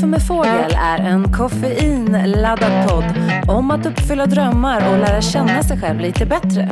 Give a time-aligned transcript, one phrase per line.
[0.00, 3.04] kaffe med fågel är en koffeinladdad podd
[3.48, 6.68] om att uppfylla drömmar och lära känna sig själv lite bättre.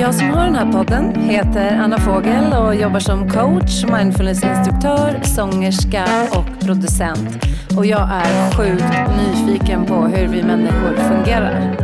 [0.00, 6.04] Jag som har den här podden heter Anna Fågel och jobbar som coach, mindfulnessinstruktör, sångerska
[6.30, 7.44] och producent.
[7.76, 8.84] Och jag är sjukt
[9.16, 11.83] nyfiken på hur vi människor fungerar.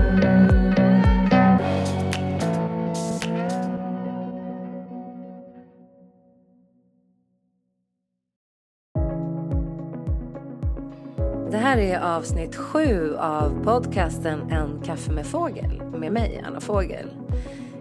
[11.80, 17.11] Är avsnitt sju av podcasten En kaffe med fågel med mig, Anna Fågel.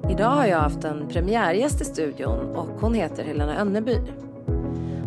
[0.10, 3.98] Idag har jag haft en premiärgäst i studion och hon heter Helena Önneby.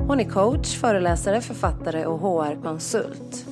[0.07, 3.47] Hon är coach, föreläsare, författare och HR-konsult.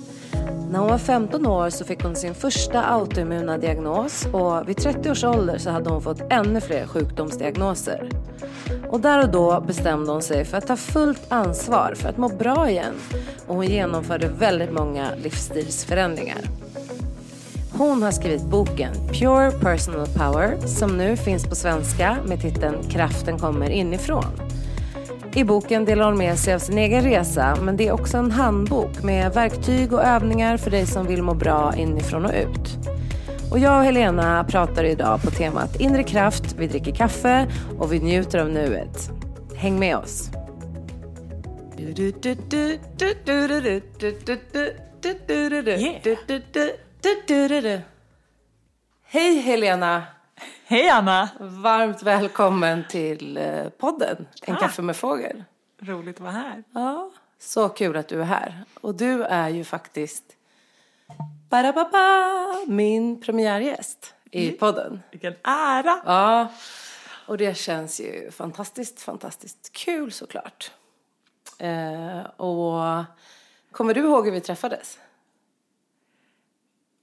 [0.70, 5.10] När hon var 15 år så fick hon sin första autoimmuna diagnos och vid 30
[5.10, 8.09] års ålder så hade hon fått ännu fler sjukdomsdiagnoser.
[8.90, 12.28] Och där och då bestämde hon sig för att ta fullt ansvar för att må
[12.28, 12.94] bra igen
[13.46, 16.38] och hon genomförde väldigt många livsstilsförändringar.
[17.73, 23.38] Hon har skrivit boken Pure Personal Power som nu finns på svenska med titeln Kraften
[23.38, 24.24] kommer inifrån.
[25.34, 28.30] I boken delar hon med sig av sin egen resa men det är också en
[28.30, 32.90] handbok med verktyg och övningar för dig som vill må bra inifrån och ut.
[33.51, 37.46] Och jag och Helena pratar idag på temat inre kraft, vi dricker kaffe
[37.79, 39.10] och vi njuter av nuet.
[39.56, 40.30] Häng med oss!
[49.04, 50.02] Hej Helena!
[50.66, 51.28] Hej Anna!
[51.40, 54.60] Varmt välkommen till eh, podden En Tack.
[54.60, 55.45] kaffe med fågel.
[55.82, 56.65] Roligt att vara här.
[56.74, 58.65] Ja, så kul att du är här.
[58.80, 60.24] Och du är ju faktiskt
[61.51, 65.03] Barababa, min premiärgäst i podden.
[65.10, 66.00] Vilken ära!
[66.04, 66.48] Ja,
[67.26, 70.71] och det känns ju fantastiskt, fantastiskt kul såklart.
[71.59, 73.04] Eh, och
[73.72, 74.98] kommer du ihåg hur vi träffades?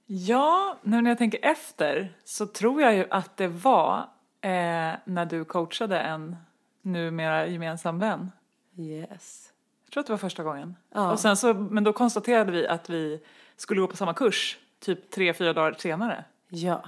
[0.06, 3.98] Ja, nu när jag tänker efter så tror jag ju att det var
[4.40, 6.36] eh, när du coachade en
[6.82, 8.32] numera gemensam vän.
[8.78, 9.52] Yes.
[9.84, 10.76] Jag tror att det var första gången.
[10.94, 11.12] Ja.
[11.12, 13.20] Och sen så, men då konstaterade vi att vi
[13.58, 16.24] skulle gå på samma kurs typ tre, fyra dagar senare.
[16.48, 16.84] Ja.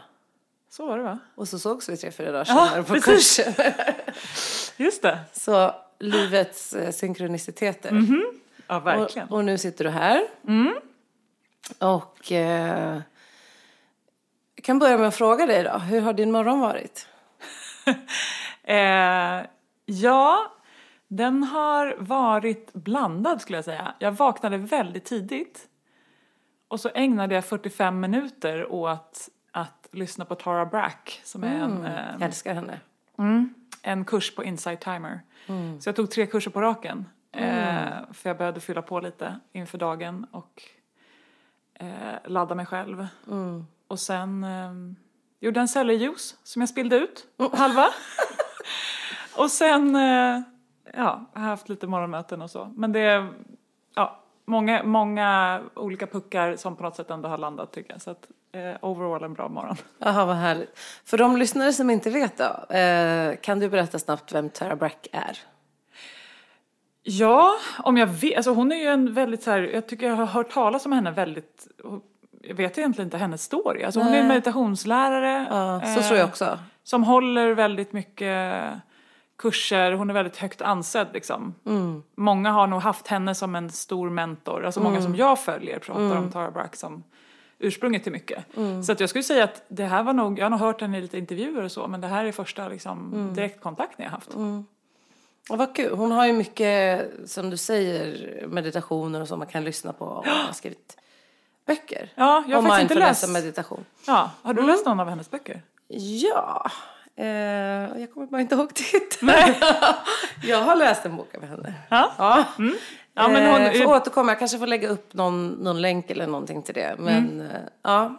[0.70, 1.18] Så var det va?
[1.34, 3.36] Och så sågs vi tre, fyra dagar Ja, senare på precis.
[3.36, 3.72] kursen.
[4.84, 5.18] Just det.
[5.32, 8.04] Så livets eh, synkroniciteter.
[8.66, 9.28] Ja, verkligen.
[9.28, 10.22] Och, och nu sitter du här.
[11.78, 13.00] Och eh,
[14.54, 15.78] jag kan börja med att fråga dig då.
[15.78, 17.06] Hur har din morgon varit?
[18.64, 19.46] Eh,
[19.84, 20.52] ja,
[21.08, 23.94] den har varit blandad skulle jag säga.
[23.98, 25.66] Jag vaknade väldigt tidigt.
[26.70, 31.84] Och så ägnade jag 45 minuter åt att lyssna på Tara Brack som är en,
[31.84, 32.80] eh, Jag älskar henne.
[33.82, 35.20] en kurs på Insight Timer.
[35.80, 37.06] Så jag tog tre kurser på raken.
[37.32, 40.62] Eh, för jag behövde fylla på lite inför dagen och
[41.74, 41.88] eh,
[42.24, 43.06] ladda mig själv.
[43.88, 44.72] Och sen eh,
[45.40, 47.86] gjorde en cellerjuice som jag spillde ut, halva.
[49.36, 50.40] och sen, eh,
[50.94, 52.72] ja, jag har haft lite morgonmöten och så.
[52.76, 53.28] Men det
[53.94, 58.02] ja, många, många olika puckar som på något sätt ändå har landat tycker jag.
[58.02, 59.76] Så att eh, overall en bra morgon.
[59.98, 60.78] Jaha, vad härligt.
[61.04, 62.74] För de lyssnare som inte vet då.
[62.74, 65.38] Eh, kan du berätta snabbt vem Tara Brack är?
[67.02, 68.36] Ja, om jag vet.
[68.36, 70.92] Alltså hon är ju en väldigt så här, jag tycker jag har hört talas om
[70.92, 71.66] henne väldigt,
[72.42, 73.82] jag vet egentligen inte hennes story.
[73.82, 74.28] Alltså hon är en Nej.
[74.28, 75.46] meditationslärare.
[75.50, 76.58] Ja, så eh, tror jag också.
[76.82, 78.64] Som håller väldigt mycket
[79.40, 81.54] kurser, hon är väldigt högt ansedd liksom.
[81.66, 82.02] Mm.
[82.14, 85.02] Många har nog haft henne som en stor mentor, alltså många Mm.
[85.02, 87.02] som jag följer pratar om Tara Brach som
[87.58, 88.56] ursprunget till mycket.
[88.56, 88.82] Mm.
[88.82, 90.98] Så att jag skulle säga att det här var nog, jag har nog hört henne
[90.98, 93.34] i lite intervjuer och så, men det här är första liksom, Mm.
[93.34, 94.34] direktkontakten jag haft.
[95.50, 95.96] Och vad kul.
[95.96, 100.04] Hon har ju mycket, som du säger, meditationer och så man kan lyssna på.
[100.04, 100.96] Och hon har skrivit
[101.66, 102.12] böcker.
[102.14, 103.28] Ja, jag har faktiskt inte läst.
[103.32, 103.84] meditation.
[104.06, 104.64] Ja, har Mm.
[104.66, 105.62] du läst någon av hennes böcker?
[106.22, 106.70] Ja,
[107.24, 109.32] eh, jag kommer bara inte ihåg titeln.
[110.42, 111.74] jag har läst en bok av henne.
[111.88, 112.12] Ja.
[112.18, 112.44] Ja,
[113.14, 114.30] Ja, men hon, eh, får återkomma.
[114.32, 116.94] Jag kanske får lägga upp någon, någon länk eller någonting till det.
[116.98, 117.40] Men Mm.
[117.40, 118.16] eh, ja,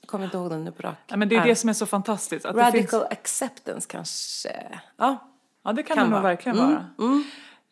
[0.00, 1.72] jag kommer inte ihåg den nu på rak ja, men det är det som är
[1.74, 2.44] så fantastiskt.
[2.46, 4.48] Att det finns, Radical acceptance kanske.
[4.96, 5.16] Ja,
[5.64, 6.84] ja, det kan, kan det nog verkligen Mm, vara.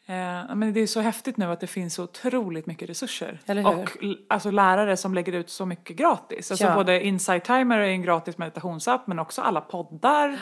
[0.09, 3.41] Eh, men det är så häftigt nu att det finns så otroligt mycket resurser.
[3.67, 3.89] Och
[4.29, 6.51] alltså lärare som lägger ut så mycket gratis.
[6.51, 6.75] Alltså Ja.
[6.75, 10.39] både Insight Timer är en gratis meditationsapp men också alla poddar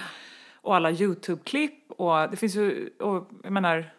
[0.54, 3.90] och alla YouTube-klipp och det finns ju, och jag menar,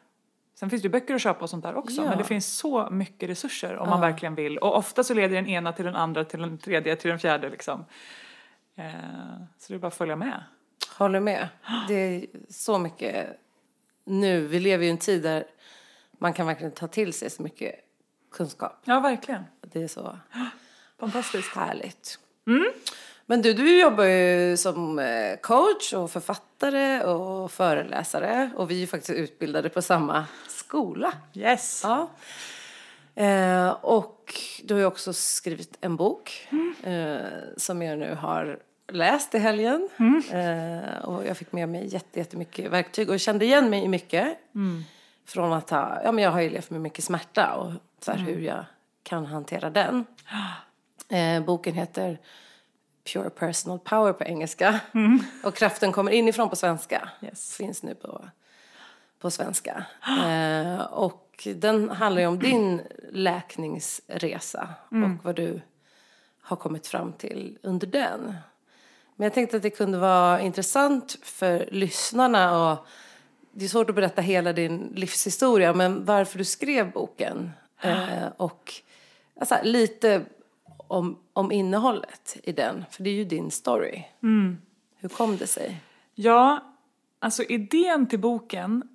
[0.59, 2.01] sen finns det ju böcker att köpa och sånt där också.
[2.01, 2.09] Ja.
[2.09, 4.57] Men det finns så mycket resurser om man verkligen vill.
[4.57, 7.49] Och ofta så leder den ena till den andra, till den tredje, till den fjärde
[7.49, 7.85] liksom.
[8.75, 8.85] Eh,
[9.57, 10.43] så det är bara att följa med.
[10.97, 11.47] håller med.
[11.87, 13.27] Det är så mycket
[14.05, 14.47] nu.
[14.47, 15.45] Vi lever ju i en tid där
[16.11, 17.75] man kan verkligen ta till sig så mycket
[18.31, 18.81] kunskap.
[18.83, 19.43] Ja, verkligen.
[19.61, 20.19] Det är så
[20.99, 21.55] Fantastiskt.
[21.55, 22.19] härligt.
[23.25, 28.79] Men du, du jobbar ju som eh, coach och författare och föreläsare och vi är
[28.79, 31.13] ju faktiskt utbildade på samma skola.
[31.33, 31.81] Yes.
[31.83, 32.09] Ja.
[33.23, 36.47] Eh, och du har ju också skrivit en bok
[36.83, 37.17] eh,
[37.57, 39.89] som jag nu har läst i helgen.
[40.31, 44.37] Eh, och jag fick med mig jätte, jättemycket verktyg och kände igen mig i mycket.
[45.25, 47.71] Från att ha, ja men jag har ju levt med mycket smärta och
[48.01, 48.65] så här, hur jag
[49.03, 50.05] kan hantera den.
[51.09, 52.19] Eh, boken heter
[53.13, 54.79] Pure Personal Power på engelska.
[55.43, 57.09] Och Kraften kommer inifrån på svenska.
[57.21, 57.55] Yes.
[57.55, 58.25] Finns nu på,
[59.19, 59.85] på svenska.
[60.25, 62.81] Eh, och den handlar ju om din
[63.11, 65.61] läkningsresa och vad du
[66.41, 68.35] har kommit fram till under den.
[69.15, 72.85] Men jag tänkte att det kunde vara intressant för lyssnarna och
[73.51, 77.51] det är svårt att berätta hela din livshistoria men varför du skrev boken
[77.81, 78.73] eh, och
[79.39, 80.25] alltså, lite
[80.87, 84.03] om, om innehållet i den, för det är ju din story.
[84.95, 85.81] Hur kom det sig?
[86.15, 86.63] Ja,
[87.19, 88.89] alltså idén till boken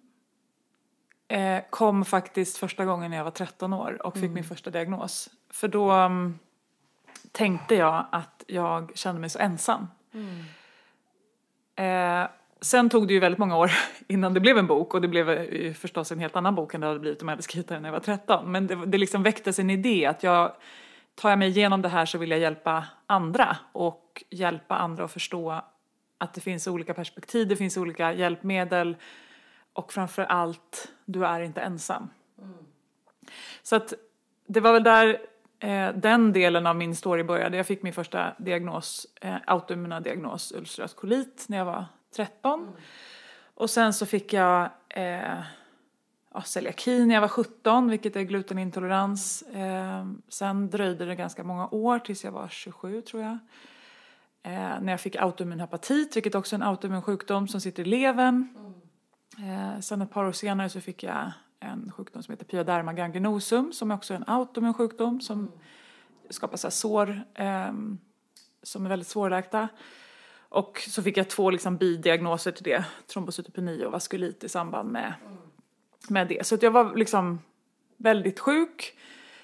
[1.29, 5.31] eh, kom faktiskt första gången när jag var 13 år och fick min första diagnos.
[5.51, 6.39] För då mm,
[7.33, 9.87] tänkte jag att jag kände mig så ensam.
[11.77, 12.29] Eh,
[12.61, 13.71] sen tog det ju väldigt många år
[14.09, 16.81] innan det blev en bok och det blev eh, förstås en helt annan bok än
[16.81, 18.53] det hade blivit om jag hade skrivit den när jag var 13.
[18.53, 20.53] Men det, det liksom väcktes en idé att jag
[21.15, 25.13] tar jag mig igenom det här så vill jag hjälpa andra och hjälpa andra att
[25.13, 25.63] förstå
[26.19, 28.97] att det finns olika perspektiv, det finns olika hjälpmedel
[29.73, 32.11] och framför allt, du är inte ensam.
[33.63, 33.95] Så att
[34.47, 35.19] det var väl där
[35.61, 37.57] eh, den delen av min story började.
[37.57, 41.85] Jag fick min första diagnos, eh, autoimmuna diagnos, ulcerös kolit, när jag var
[42.17, 42.73] 13.
[43.55, 45.41] Och sen så fick jag eh,
[46.35, 49.43] ja, celiaki när jag var 17, vilket är glutenintolerans.
[49.43, 53.39] Eh, sen dröjde det ganska många år tills jag var 27 tror jag.
[54.43, 57.87] Eh, när jag fick autoimmun hepatit, vilket också är en autoimmun sjukdom som sitter i
[57.87, 58.49] levern.
[59.39, 63.73] Eh, sen ett par år senare så fick jag en sjukdom som heter pyoderma gangrenosum
[63.73, 65.53] som också är en autoimmun sjukdom som
[66.31, 67.73] skapar så här sår eh,
[68.63, 69.69] som är väldigt svårläkta.
[70.49, 75.15] Och så fick jag två liksom bidiagnoser till det, trombocytopeni och vaskulit i samband med,
[76.09, 76.47] med det.
[76.47, 77.39] Så att jag var liksom
[77.97, 78.99] väldigt sjuk.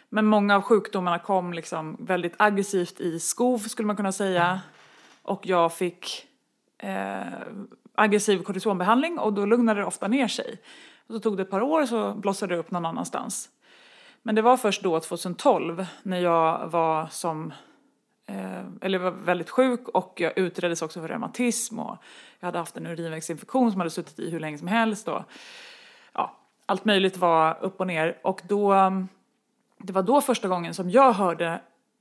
[0.08, 4.60] Men många av sjukdomarna kom liksom väldigt aggressivt i skov skulle man kunna säga.
[5.22, 6.26] Och jag fick
[6.78, 7.26] eh,
[7.94, 10.58] aggressiv kortisonbehandling och då lugnade det ofta ner sig.
[11.06, 13.50] Och så tog det ett par år så blossade det upp någon annanstans.
[14.22, 17.52] Men det var först då 2012 när jag var som
[18.26, 21.96] eh, eller var väldigt sjuk och jag utreddes också för reumatism och
[22.40, 25.22] jag hade haft en urinvägsinfektion som hade suttit i hur länge som helst och
[26.12, 26.36] ja,
[26.66, 28.74] allt möjligt var upp och ner och då
[29.78, 31.60] det var då första gången som jag hörde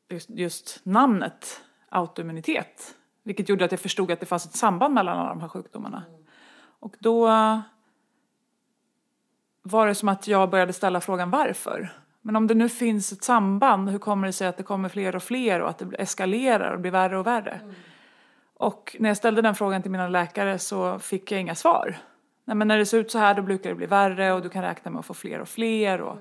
[0.09, 5.17] just, just namnet autoimmunitet vilket gjorde att jag förstod att det fanns ett samband mellan
[5.17, 6.03] alla de här sjukdomarna.
[6.79, 7.27] Och då
[9.67, 11.89] var det som att jag började ställa frågan varför.
[12.21, 15.15] Men om det nu finns ett samband, hur kommer det sig att det kommer fler
[15.15, 17.59] och fler och att det eskalerar och blir värre och värre?
[18.57, 21.97] Och när jag ställde den frågan till mina läkare så fick jag inga svar.
[22.45, 24.49] Nej, men när det ser ut så här då brukar det bli värre och du
[24.49, 26.01] kan räkna med att få fler och fler.
[26.01, 26.17] Och,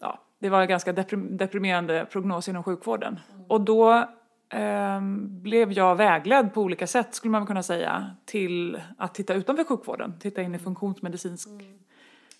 [0.00, 3.18] ja, det var en ganska deprim- deprimerande prognos inom sjukvården.
[3.48, 4.08] Och då
[4.50, 9.64] ehm, blev jag vägledd på olika sätt skulle man kunna säga till att titta utanför
[9.64, 11.48] sjukvården, titta in i funktionsmedicinsk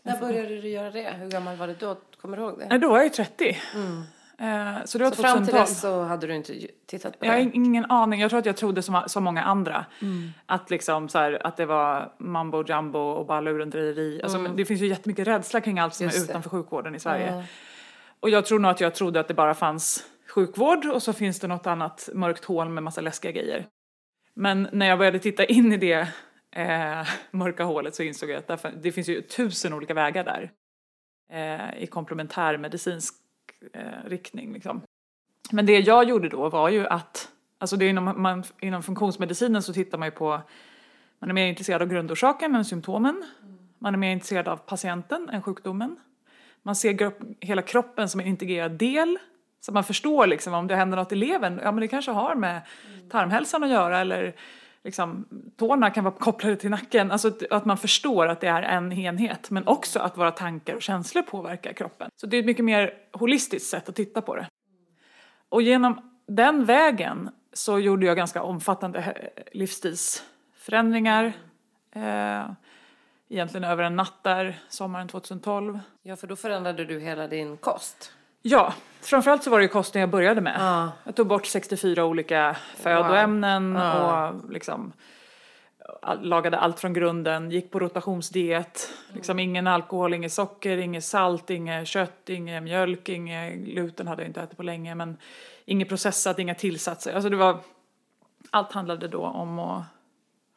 [0.03, 1.11] När började du göra det?
[1.21, 1.97] Hur gammal var du då?
[2.21, 2.67] Kommer du ihåg det?
[2.71, 3.49] Nej, då var jag ju 30.
[4.39, 5.61] Eh, så det var Så fram till 2012.
[5.61, 6.55] dess så hade du inte
[6.87, 7.51] tittat på Jag har det?
[7.55, 8.21] ingen aning.
[8.21, 9.85] Jag tror att jag trodde som, som många andra.
[10.47, 14.21] Att, liksom, så här, att det var mambo jumbo och bara lurendrejeri.
[14.23, 16.31] Alltså, men Det finns ju jättemycket rädsla kring allt som Just är det.
[16.31, 17.33] utanför sjukvården i Sverige.
[17.37, 17.43] Ja.
[18.21, 20.05] Och jag tror nog att jag trodde att det bara fanns
[20.35, 23.67] sjukvård och så finns det något annat mörkt hål med massa läskiga grejer.
[24.35, 26.09] Men när jag började titta in i det
[26.53, 30.51] eh, mörka hålet så insåg jag att därför, det finns ju tusen olika vägar där.
[31.33, 33.15] Eh, I komplementär medicinsk
[33.73, 34.83] eh, riktning liksom.
[35.51, 37.29] Men det jag gjorde då var ju att,
[37.59, 40.41] alltså det är inom, man, inom funktionsmedicinen så tittar man ju på,
[41.19, 43.25] man är mer intresserad av grundorsaken än symptomen.
[43.79, 45.97] Man är mer intresserad av patienten än sjukdomen.
[46.63, 49.19] Man ser grupp, hela kroppen som en integrerad del.
[49.61, 52.35] Så man förstår liksom om det händer något i levern, ja men det kanske har
[52.35, 52.63] med
[53.11, 54.35] tarmhälsan att göra eller
[54.85, 57.11] liksom tårna kan vara kopplade till nacken.
[57.11, 60.83] Alltså att- man förstår att det är en enhet men också att våra tankar och
[60.83, 62.11] känslor påverkar kroppen.
[62.17, 64.47] Så det är ett mycket mer holistiskt sätt att titta på det.
[65.49, 71.33] Och genom den vägen så gjorde jag ganska omfattande eh, livsstilsförändringar.
[71.95, 72.51] Eh,
[73.29, 75.79] egentligen över en natt där, sommaren 2012.
[76.03, 78.13] Ja, för då förändrade du hela din kost.
[78.43, 80.57] Ja, framförallt så var det ju kosten jag började med.
[80.61, 80.93] Ja.
[81.05, 84.29] Jag tog bort 64 olika födoämnen Ja.
[84.31, 84.93] och liksom
[86.21, 88.93] lagade allt från grunden, gick på rotationsdiet.
[89.13, 94.29] Liksom ingen alkohol, inget socker, inget salt, inget kött, inget mjölk, inget gluten hade jag
[94.29, 95.17] inte ätit på länge men
[95.65, 97.15] inget processat, inga tillsatser.
[97.15, 97.59] Alltså det var,
[98.51, 99.83] allt handlade då om att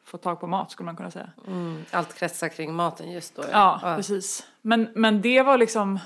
[0.04, 1.30] få tag på mat skulle man kunna säga.
[1.46, 1.84] Mm.
[1.90, 3.42] Allt kretsar kring maten just då.
[3.52, 4.46] Ja, precis.
[4.62, 5.98] Men, men det var liksom...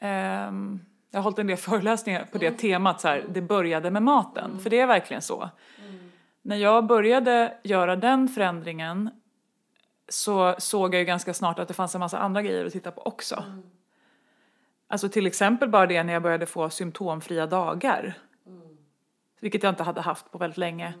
[0.00, 0.80] ehm,
[1.16, 4.58] jag har hållit en del föreläsningar på det temat, så här, det började med maten.
[4.58, 5.50] För det är verkligen så.
[6.42, 9.10] När jag började göra den förändringen
[10.08, 12.90] så såg jag ju ganska snart att det fanns en massa andra grejer att titta
[12.90, 13.44] på också.
[14.88, 18.18] Alltså till exempel bara det när jag började få symptomfria dagar.
[19.40, 20.94] Vilket jag inte hade haft på väldigt länge.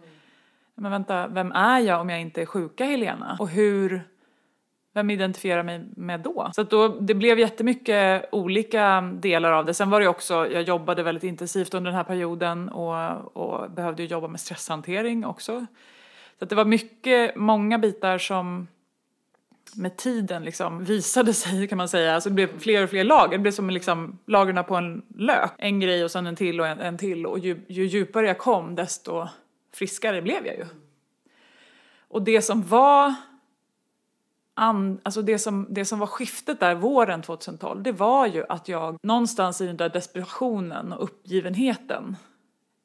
[0.74, 3.36] Men vänta, vem är jag om jag inte är sjuka Helena?
[3.40, 4.08] Och hur,
[4.96, 6.50] vem identifierar mig med då?
[6.54, 9.74] Så att då, det blev jättemycket olika delar av det.
[9.74, 14.02] Sen var det också, jag jobbade väldigt intensivt under den här perioden och, och behövde
[14.02, 15.66] ju jobba med stresshantering också.
[16.38, 18.68] Så att det var mycket, många bitar som
[19.74, 22.14] med tiden liksom visade sig kan man säga.
[22.14, 23.32] Alltså det blev fler och fler lager.
[23.32, 25.50] Det blev som liksom lagren på en lök.
[25.58, 27.26] En grej och sen en till och en, en till.
[27.26, 29.28] Och ju, ju djupare jag kom desto
[29.74, 30.66] friskare blev jag ju.
[32.08, 33.14] Och det som var
[34.56, 38.68] an, alltså det som, det som var skiftet där våren 2012 det var ju att
[38.68, 42.16] jag någonstans i den där desperationen och uppgivenheten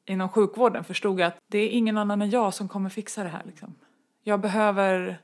[0.06, 3.42] inom sjukvården förstod att det är ingen annan än jag som kommer fixa det här.
[3.46, 3.74] Liksom.
[4.22, 5.20] Jag, behöver,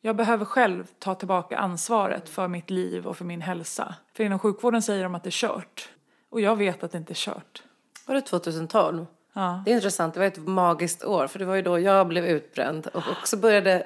[0.00, 3.94] jag behöver själv ta tillbaka ansvaret för mitt liv och för min hälsa.
[4.16, 5.88] För inom sjukvården säger de att det är kört.
[6.30, 7.62] Och jag vet att det inte är kört.
[8.06, 9.06] Var det 2012?
[9.40, 9.62] Ja.
[9.64, 12.24] Det är intressant, det var ett magiskt år för det var ju då jag blev
[12.26, 13.84] utbränd och också började eh,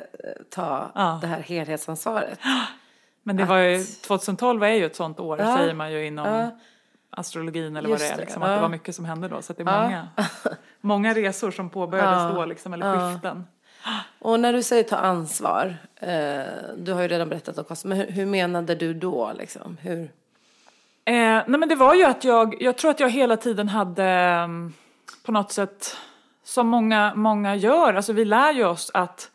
[0.50, 1.18] ta Ja.
[1.20, 2.38] det här helhetsansvaret.
[3.22, 5.56] Men det var ju, 2012 är ju ett sånt år Ja.
[5.56, 6.50] säger man ju inom
[7.10, 8.16] astrologin eller Just vad det är.
[8.16, 8.48] det, Liksom, ja.
[8.48, 9.42] Att det var mycket som hände då.
[9.42, 10.08] Så att det är många,
[10.80, 12.32] många resor som påbörjades Ja.
[12.34, 13.44] då liksom, eller skiften.
[14.18, 16.42] Och när du säger ta ansvar, eh,
[16.76, 19.76] du har ju redan berättat om kost, men hur, hur menade du då liksom?
[19.80, 20.02] Hur?
[21.04, 24.04] Eh, nej men det var ju att jag, jag tror att jag hela tiden hade
[24.04, 24.72] mm,
[25.24, 25.96] på något sätt,
[26.44, 29.30] som många, många gör, alltså vi lär ju oss att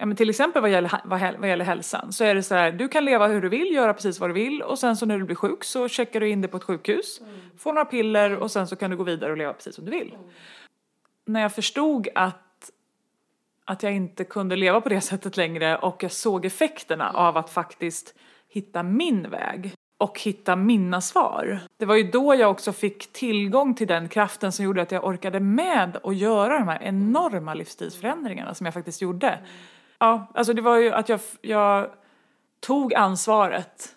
[0.00, 2.88] Ja, men till exempel vad gäller, vad, gäller hälsan så är det så här, du
[2.88, 5.24] kan leva hur du vill, göra precis vad du vill och sen så när du
[5.24, 7.20] blir sjuk så checkar du in dig på ett sjukhus,
[7.58, 9.90] får några piller och sen så kan du gå vidare och leva precis som du
[9.90, 10.16] vill.
[11.26, 12.70] När jag förstod att,
[13.64, 17.50] att jag inte kunde leva på det sättet längre och jag såg effekterna av att
[17.50, 18.14] faktiskt
[18.48, 21.60] hitta min väg och hitta mina svar.
[21.76, 25.04] Det var ju då jag också fick tillgång till den kraften som gjorde att jag
[25.04, 29.38] orkade med att göra de här enorma livsstilsförändringarna som jag faktiskt gjorde.
[29.98, 31.90] Ja, alltså det var ju att jag, jag
[32.60, 33.96] tog ansvaret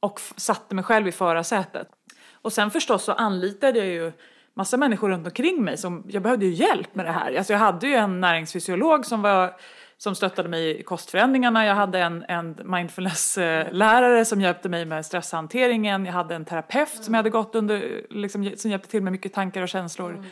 [0.00, 1.88] och satte mig själv i förarsätet.
[2.32, 4.12] Och sen förstås så anlitade jag ju
[4.54, 7.34] massa människor runt omkring mig som, jag behövde ju hjälp med det här.
[7.36, 9.56] Alltså jag hade ju en näringsfysiolog som var
[9.98, 11.66] som stöttade mig i kostförändringarna.
[11.66, 16.06] Jag hade en, en mindfulness-lärare som hjälpte mig med stresshanteringen.
[16.06, 19.32] Jag hade en terapeut som jag hade gått under, liksom, som hjälpte till med mycket
[19.32, 20.24] tankar och känslor.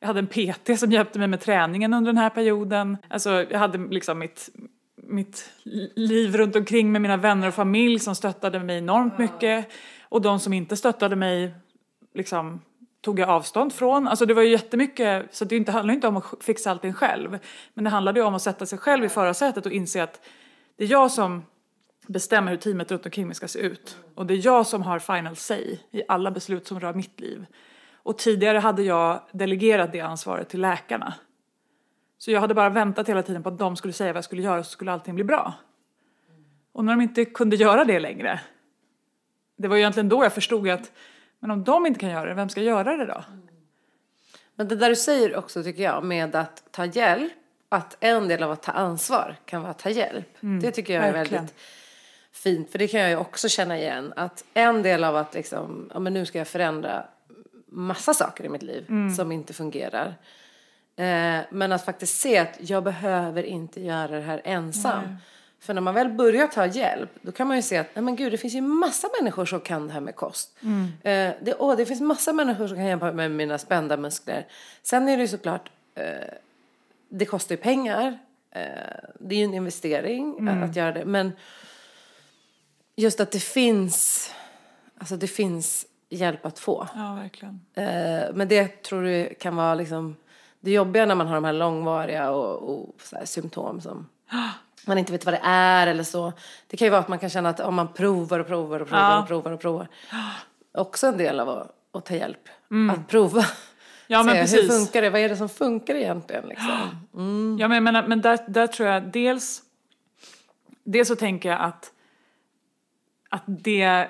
[0.00, 2.96] Jag hade en PT som hjälpte mig med träningen under den här perioden.
[3.08, 4.48] Alltså jag hade liksom mitt,
[4.96, 5.50] mitt
[5.94, 9.68] liv runt omkring med mina vänner och familj som stöttade mig enormt mycket.
[10.08, 11.54] Och de som inte stöttade mig
[12.14, 12.60] liksom
[13.06, 14.08] tog jag avstånd från.
[14.08, 17.38] Alltså det var ju jättemycket, så det inte- handlar inte om att fixa allting själv.
[17.74, 20.20] Men det handlade ju om att sätta sig själv i förarsätet och inse att
[20.76, 21.42] det är jag som
[22.06, 23.98] bestämmer hur teamet runt omkring mig ska se ut.
[24.14, 27.46] Och det är jag som har final say i alla beslut som rör mitt liv.
[27.94, 31.14] Och tidigare hade jag delegerat det ansvaret till läkarna.
[32.18, 34.42] Så jag hade bara väntat hela tiden på att de skulle säga vad jag skulle
[34.42, 35.54] göra så skulle allting bli bra.
[36.72, 38.40] Och när de inte kunde göra det längre,
[39.56, 40.92] det var ju egentligen då jag förstod att
[41.38, 43.24] men om de inte kan göra det, vem ska göra det då?
[44.54, 47.32] Men det där du säger också tycker jag med att ta hjälp,
[47.68, 50.28] att en del av att ta ansvar kan vara att ta hjälp.
[50.60, 51.44] det tycker jag är verkligen.
[51.44, 51.60] väldigt
[52.32, 54.12] fint, för det kan jag ju också känna igen.
[54.16, 57.06] Att en del av att liksom, ja men nu ska jag förändra
[57.66, 60.14] massa saker i mitt liv som inte fungerar.
[60.96, 65.02] Eh, men att faktiskt se att jag behöver inte göra det här ensam.
[65.66, 68.16] För när man väl börjar ta hjälp, då kan man ju se att nej men
[68.16, 70.56] gud, det finns ju massa människor som kan det här med kost.
[71.02, 74.46] Eh, det, åh, det finns massa människor som kan hjälpa mig med mina spända muskler.
[74.82, 76.04] Sen är det ju såklart, eh,
[77.08, 78.18] det kostar ju pengar.
[78.50, 78.62] Eh,
[79.20, 81.04] det är ju en investering att, att göra det.
[81.04, 81.32] Men
[82.96, 84.30] just att det finns,
[84.98, 86.88] alltså det finns hjälp att få.
[86.94, 87.60] Ja, verkligen.
[87.74, 90.16] Eh, men det tror du kan vara liksom
[90.60, 94.08] det jobbiga när man har de här långvariga och, och så här symptom som
[94.86, 96.32] man inte vet vad det är eller så.
[96.66, 98.88] Det kan ju vara att man kan känna att om man provar och provar och
[98.88, 99.20] provar Ja.
[99.22, 99.88] och provar och provar.
[100.74, 102.48] också en del av att, att ta hjälp.
[102.92, 103.40] Att prova.
[103.40, 103.50] Mm.
[104.08, 104.62] Ja, men Se, precis.
[104.62, 105.10] Hur funkar det?
[105.10, 106.48] Vad är det som funkar egentligen?
[106.48, 107.56] Liksom?
[107.58, 109.62] Ja, men, men, men där, där tror jag dels...
[110.84, 111.92] Dels så tänker jag att,
[113.30, 114.08] att det...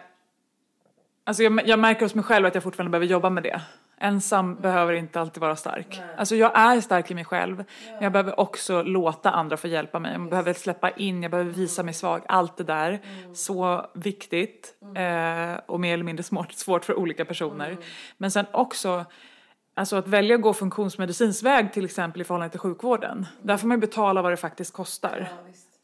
[1.26, 3.60] Alltså jag, jag märker hos mig själv att jag fortfarande behöver jobba med det.
[3.98, 6.00] Ensam behöver inte alltid vara stark.
[6.16, 7.56] Alltså jag är stark i mig själv.
[7.92, 10.12] Men jag behöver också låta andra få hjälpa mig.
[10.12, 12.22] Jag behöver släppa in, jag behöver visa mig svag.
[12.28, 13.00] Allt det där.
[13.34, 14.74] Så viktigt.
[14.96, 17.76] Eh, och mer eller mindre svårt, svårt för olika personer.
[18.16, 19.04] Men sen också
[19.78, 23.26] Alltså att välja att gå funktionsmedicinsk väg till exempel i förhållande till sjukvården.
[23.42, 25.28] Där får man ju betala vad det faktiskt kostar.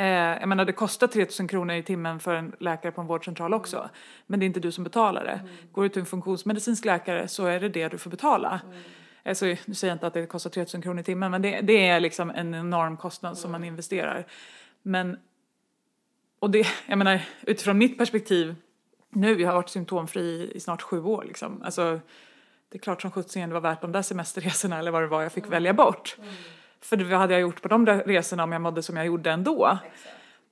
[0.02, 3.54] Eh, jag menar det kostar 3000 kronor i timmen för en läkare på en vårdcentral
[3.54, 3.90] också.
[4.26, 5.40] Men det är inte du som betalar det.
[5.72, 8.60] Går du till en funktionsmedicinsk läkare så är det det du får betala.
[9.24, 11.88] Alltså, nu säger jag inte att det kostar 3000 kronor i timmen men det, det
[11.88, 14.26] är liksom en enorm kostnad som man investerar.
[14.82, 15.18] Men,
[16.38, 18.54] och det, jag menar utifrån mitt perspektiv
[19.10, 21.62] nu, jag har varit symptomfri i snart sju år liksom.
[21.62, 22.00] Alltså,
[22.68, 25.22] det är klart som sjuttsingen det var värt de där semesterresorna eller vad det var
[25.22, 26.16] jag fick välja bort.
[26.82, 29.30] För vad hade jag gjort på de där resorna om jag mådde som jag gjorde
[29.30, 29.78] ändå?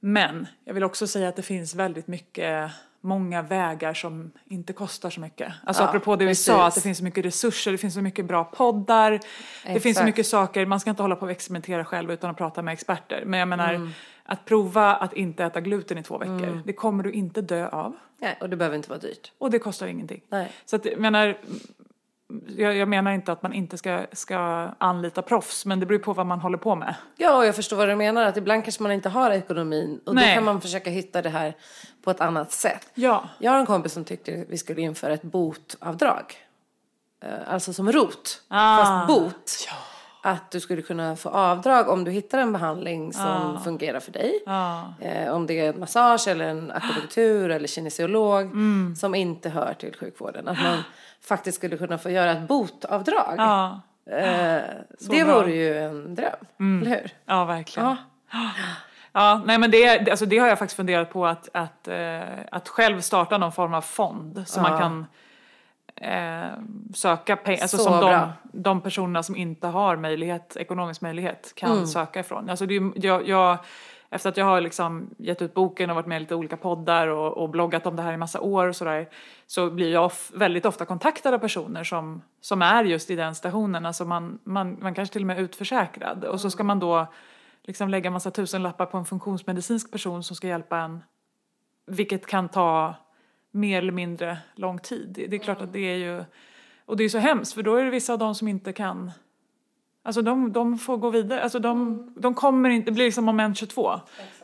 [0.00, 2.70] Men jag vill också säga att det finns väldigt mycket,
[3.00, 5.52] många vägar som inte kostar så mycket.
[5.64, 6.44] Alltså Ja, apropå det vi precis.
[6.44, 9.20] sa, att det finns så mycket resurser, det finns så mycket bra poddar, det
[9.66, 10.06] finns så Exakt.
[10.06, 13.22] mycket saker, man ska inte hålla på och experimentera själv utan att prata med experter.
[13.26, 13.90] Men jag menar, Mm.
[14.24, 17.96] att prova att inte äta gluten i två veckor, det kommer du inte dö av.
[18.20, 19.32] Nej, och det behöver inte vara dyrt.
[19.38, 20.20] Och det kostar ingenting.
[20.28, 20.52] Nej.
[20.64, 21.38] Så att, jag menar,
[22.56, 24.38] jag, jag menar inte att man inte ska, ska
[24.78, 26.94] anlita proffs, men det beror på vad man håller på med.
[27.16, 28.24] Ja, och jag förstår vad du menar.
[28.24, 30.00] Att ibland kanske man inte har ekonomin.
[30.06, 30.28] Och Nej.
[30.28, 31.54] då kan man försöka hitta det här
[32.04, 32.88] på ett annat sätt.
[32.94, 33.28] Ja.
[33.38, 36.34] Jag har en kompis som tyckte vi skulle införa ett botavdrag.
[37.24, 38.76] Eh, Alltså som rot, Ah.
[38.84, 39.68] fast bot.
[40.22, 44.42] Att du skulle kunna få avdrag om du hittar en behandling som fungerar för dig.
[44.46, 44.94] Ja.
[45.00, 48.96] Eh, om det är en massage eller en akupunktur eller kinesiolog Mm.
[48.96, 50.48] som inte hör till sjukvården.
[50.48, 50.78] Att man
[51.24, 53.34] faktiskt skulle kunna få göra ett botavdrag.
[53.36, 53.80] Ja,
[54.10, 54.62] Eh,
[55.10, 55.34] det bra.
[55.34, 57.10] vore ju en dröm, eller hur?
[57.26, 57.88] ja verkligen.
[57.88, 57.96] Ja.
[59.12, 62.68] Ja, nej men det, alltså det har jag faktiskt funderat på att, att, eh, att
[62.68, 65.06] själv starta någon form av fond så man kan
[65.96, 66.58] eh,
[66.94, 71.72] söka pengar, alltså Så som de, de personerna som inte har möjlighet, ekonomisk möjlighet kan
[71.72, 71.86] Mm.
[71.86, 72.50] söka ifrån.
[72.50, 73.58] Alltså det, jag, jag,
[74.10, 77.08] efter att jag har liksom gett ut boken och varit med i lite olika poddar
[77.08, 79.08] och, och bloggat om det här i massa år och sådär
[79.46, 83.34] så blir jag of, väldigt ofta kontaktad av personer som, som är just i den
[83.34, 83.86] stationen.
[83.86, 87.06] Alltså man, man, man kanske till och med är utförsäkrad och så ska man då
[87.62, 91.02] liksom lägga massa tusenlappar på en funktionsmedicinsk person som ska hjälpa en.
[91.86, 92.94] Vilket kan ta
[93.50, 95.08] mer eller mindre lång tid.
[95.14, 96.24] Det, det är klart att det är ju,
[96.84, 99.10] och det är så hemskt för då är det vissa av dem som inte kan
[100.02, 103.56] Alltså de, de får gå vidare, alltså de, de kommer inte, det blir liksom moment
[103.58, 104.00] 22.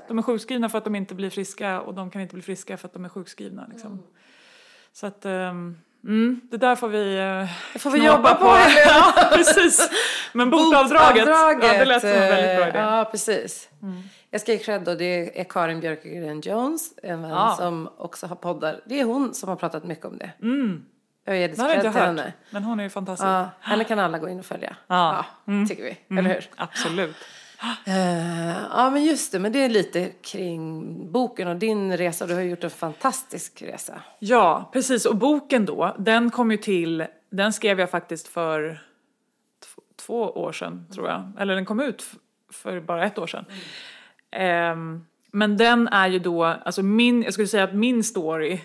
[0.09, 2.77] De är sjukskrivna för att de inte blir friska och de kan inte bli friska
[2.77, 3.67] för att de är sjukskrivna.
[3.73, 4.03] Liksom.
[4.93, 9.13] Så att, mm, det där får vi uh, Det får vi jobba på, Helena.
[9.17, 9.91] ja, precis.
[10.33, 12.79] Men botavdraget, ja, det lät som en väldigt bra idé.
[12.79, 12.95] Mm.
[12.95, 13.69] Ja, precis.
[14.31, 17.55] Jag ska ge cred då, det är Karin Björkegren Jones, en vän Ja.
[17.59, 18.81] som också har poddar.
[18.87, 20.31] Det är hon som har pratat mycket om det.
[21.29, 22.33] Jag ger har jag inte till hört, henne.
[22.51, 23.27] men hon är ju fantastisk.
[23.27, 24.77] Ja, henne kan alla gå in och följa.
[24.87, 25.25] Ja.
[25.47, 25.69] Mm.
[25.69, 26.19] tycker vi.
[26.19, 26.45] Eller hur?
[26.57, 27.17] Absolut.
[27.87, 29.39] Eh, ja, men just det.
[29.39, 32.27] Men det är lite kring boken och din resa.
[32.27, 34.03] Du har gjort en fantastisk resa.
[34.19, 35.07] Ja, precis.
[35.07, 38.83] Och boken då, den kom ju till, den skrev jag faktiskt för
[40.07, 41.33] två år sedan tror jag.
[41.39, 42.05] Eller den kom ut
[42.53, 43.45] för bara ett år sedan.
[44.31, 48.61] Ehm, men den är ju då, alltså min, jag skulle säga att min story,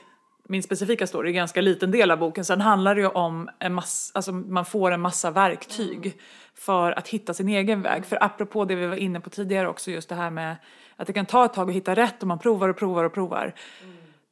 [0.51, 2.45] min specifika story är en ganska liten del av boken.
[2.45, 6.19] Sen handlar det ju om en massa, alltså man får en massa verktyg
[6.55, 8.05] för att hitta sin egen väg.
[8.05, 10.55] För apropå det vi var inne på tidigare också, just det här med
[10.95, 13.13] att det kan ta ett tag att hitta rätt och man provar och provar och
[13.13, 13.53] provar.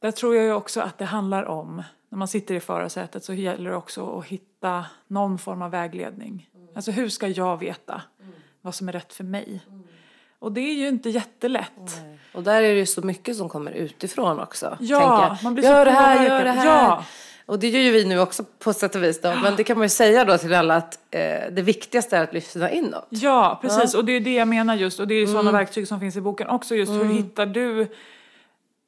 [0.00, 3.34] Där tror jag ju också att det handlar om, när man sitter i förarsätet så
[3.34, 6.50] gäller det också att hitta någon form av vägledning.
[6.74, 8.02] Alltså hur ska jag veta
[8.60, 9.62] vad som är rätt för mig?
[10.40, 12.02] Och det är ju inte jättelätt.
[12.32, 14.76] Och där är det ju så mycket som kommer utifrån också.
[14.80, 15.36] Ja, tänker jag.
[15.42, 16.66] man blir så gör det här, gör det här.
[16.66, 17.04] Ja.
[17.46, 19.34] Och det gör ju vi nu också på sätt och vis då.
[19.42, 21.20] Men det kan man ju säga då till alla att eh,
[21.52, 23.06] det viktigaste är att lyssna inåt.
[23.08, 23.94] Ja, precis.
[23.94, 25.00] Och det är det jag menar just.
[25.00, 26.74] Och det är ju sådana verktyg som finns i boken också.
[26.74, 27.86] Just hur hittar du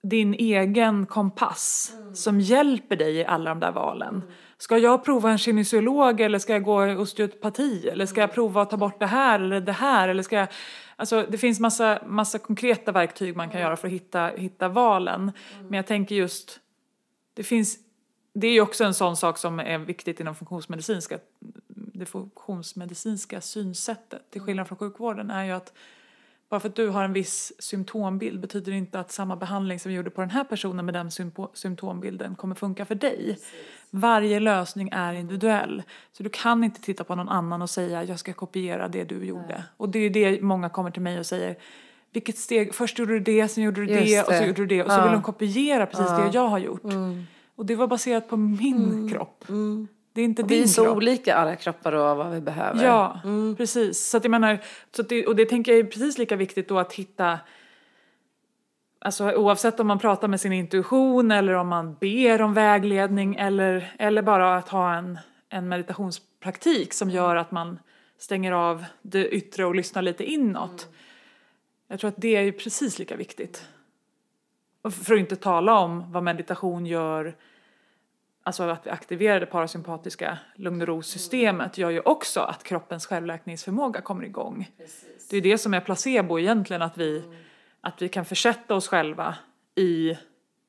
[0.02, 4.22] din egen kompass som hjälper dig i alla de där valen.
[4.58, 8.70] Ska jag prova en kinesiolog eller ska jag gå osteopati eller ska jag prova att
[8.70, 10.48] ta bort det här eller det här eller ska jag...
[10.96, 15.32] Alltså det finns massa, massa konkreta verktyg man kan göra för att hitta, hitta valen.
[15.60, 16.60] Men jag tänker just,
[17.34, 17.78] det finns,
[18.32, 21.18] det är ju också en sån sak som är viktigt inom funktionsmedicinska,
[21.68, 24.30] det funktionsmedicinska synsättet.
[24.30, 25.72] Till skillnad från sjukvården är ju att
[26.52, 29.88] bara för att du har en viss symptombild betyder det inte att samma behandling som
[29.90, 31.10] vi gjorde på den här personen med den
[31.54, 33.38] symptombilden kommer funka för dig.
[33.90, 35.82] Varje lösning är individuell.
[36.12, 39.24] Så du kan inte titta på någon annan och säga jag ska kopiera det du
[39.24, 39.64] gjorde.
[39.76, 41.56] Och det är det många kommer till mig och säger
[42.12, 44.46] vilket steg, först gjorde du det, sen gjorde du Just det och så det.
[44.46, 45.02] gjorde du det och så Ja.
[45.04, 46.82] vill de kopiera precis det jag har gjort.
[47.56, 49.44] Och det var baserat på min kropp.
[50.12, 50.96] Det är inte Vi är din så kropp.
[50.96, 52.84] olika alla kroppar och vad vi behöver.
[52.84, 53.20] Ja,
[53.56, 54.08] precis.
[54.10, 54.58] Så att jag menar,
[54.96, 57.38] så det, och det tänker jag är precis lika viktigt då att hitta
[59.04, 63.94] Alltså oavsett om man pratar med sin intuition eller om man ber om vägledning eller,
[63.98, 67.78] eller bara att ha en, en meditationspraktik som gör att man
[68.18, 70.88] stänger av det yttre och lyssnar lite inåt.
[71.88, 73.66] Jag tror att det är ju precis lika viktigt.
[74.82, 77.36] Och för att inte tala om vad meditation gör
[78.42, 84.00] alltså att vi aktiverar det parasympatiska lugn och ro-systemet gör ju också att kroppens självläkningsförmåga
[84.00, 84.70] kommer igång.
[85.30, 87.24] Det är det som är placebo egentligen, att vi,
[87.80, 89.34] att vi kan försätta oss själva
[89.74, 90.18] i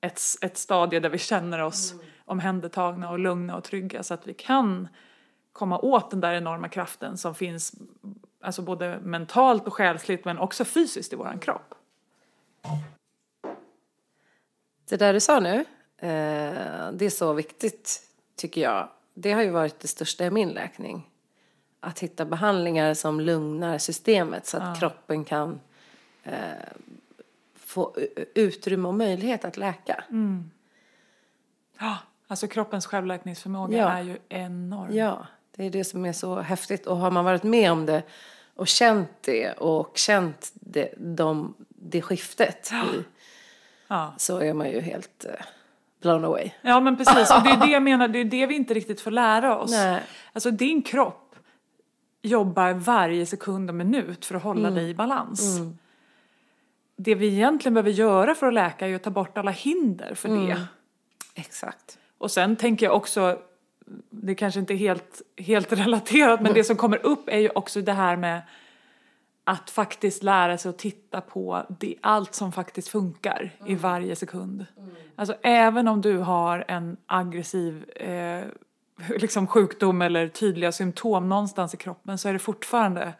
[0.01, 1.93] ett, ett stadie där vi känner oss
[2.25, 4.87] omhändertagna och lugna och trygga så att vi kan
[5.53, 7.75] komma åt den där enorma kraften som finns
[8.41, 11.75] alltså både mentalt och själsligt men också fysiskt i våran kropp.
[14.89, 15.65] Det där du sa nu,
[16.93, 18.01] det är så viktigt
[18.35, 18.89] tycker jag.
[19.13, 21.09] Det har ju varit det största i min läkning.
[21.79, 25.59] Att hitta behandlingar som lugnar systemet så att kroppen kan
[26.23, 26.33] eh,
[27.55, 27.95] få
[28.35, 30.03] utrymme och möjlighet att läka.
[31.79, 33.89] Ja, alltså kroppens självläkningsförmåga Ja.
[33.89, 34.95] är ju enorm.
[34.95, 36.87] Ja, det är det som är så häftigt.
[36.87, 38.03] Och har man varit med om det
[38.55, 43.03] och känt det och känt det, de, det skiftet i,
[43.87, 44.13] Ja.
[44.17, 45.45] så är man ju helt eh,
[46.03, 46.51] blown away.
[46.61, 49.01] Ja men precis, och det är det jag menar, det är det vi inte riktigt
[49.01, 49.71] får lära oss.
[49.71, 50.03] Nej.
[50.33, 51.35] Alltså din kropp
[52.21, 55.59] jobbar varje sekund och minut för att hålla dig i balans.
[56.95, 60.29] Det vi egentligen behöver göra för att läka är att ta bort alla hinder för
[60.29, 60.57] det.
[61.35, 61.97] Exakt.
[62.17, 63.39] Och sen tänker jag också,
[64.09, 67.81] det kanske inte är helt, helt relaterat, men det som kommer upp är ju också
[67.81, 68.41] det här med
[69.43, 74.65] att faktiskt lära sig att titta på det, allt som faktiskt funkar i varje sekund.
[75.15, 78.43] Alltså även om du har en aggressiv eh,
[79.19, 83.13] liksom sjukdom eller tydliga symptom någonstans i kroppen så är det fortfarande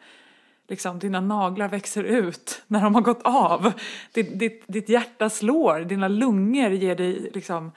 [0.68, 3.72] liksom dina naglar växer ut när de har gått av.
[4.12, 7.72] Ditt, ditt, ditt hjärta slår, dina lungor ger dig liksom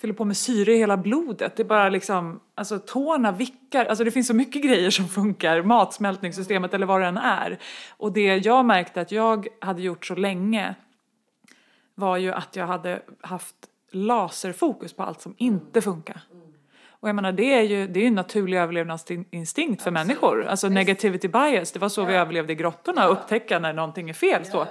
[0.00, 1.56] fyller på med syre i hela blodet.
[1.56, 5.62] Det är bara liksom, alltså tårna vickar, alltså det finns så mycket grejer som funkar,
[5.62, 7.58] matsmältningssystemet eller vad det än är.
[7.90, 10.74] Och det jag märkte att jag hade gjort så länge
[11.94, 13.56] var ju att jag hade haft
[13.92, 16.20] laserfokus på allt som inte funkar.
[17.00, 20.44] Och jag menar det är ju det är en naturlig överlevnadsinstinkt för människor.
[20.44, 24.44] Alltså negativity bias, det var så vi överlevde i grottorna, upptäcka när någonting är fel.
[24.44, 24.66] Så,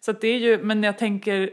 [0.00, 1.50] så det är ju, men jag tänker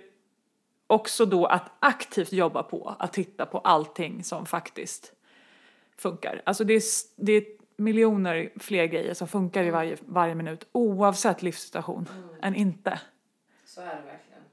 [0.87, 5.13] också då att aktivt jobba på att titta på allting som faktiskt
[5.97, 6.41] funkar.
[6.45, 6.81] Alltså det är,
[7.15, 7.43] det är
[7.77, 12.09] miljoner fler grejer som funkar i varje, varje minut oavsett livssituation
[12.41, 12.99] än inte.
[13.65, 14.43] Så är det verkligen.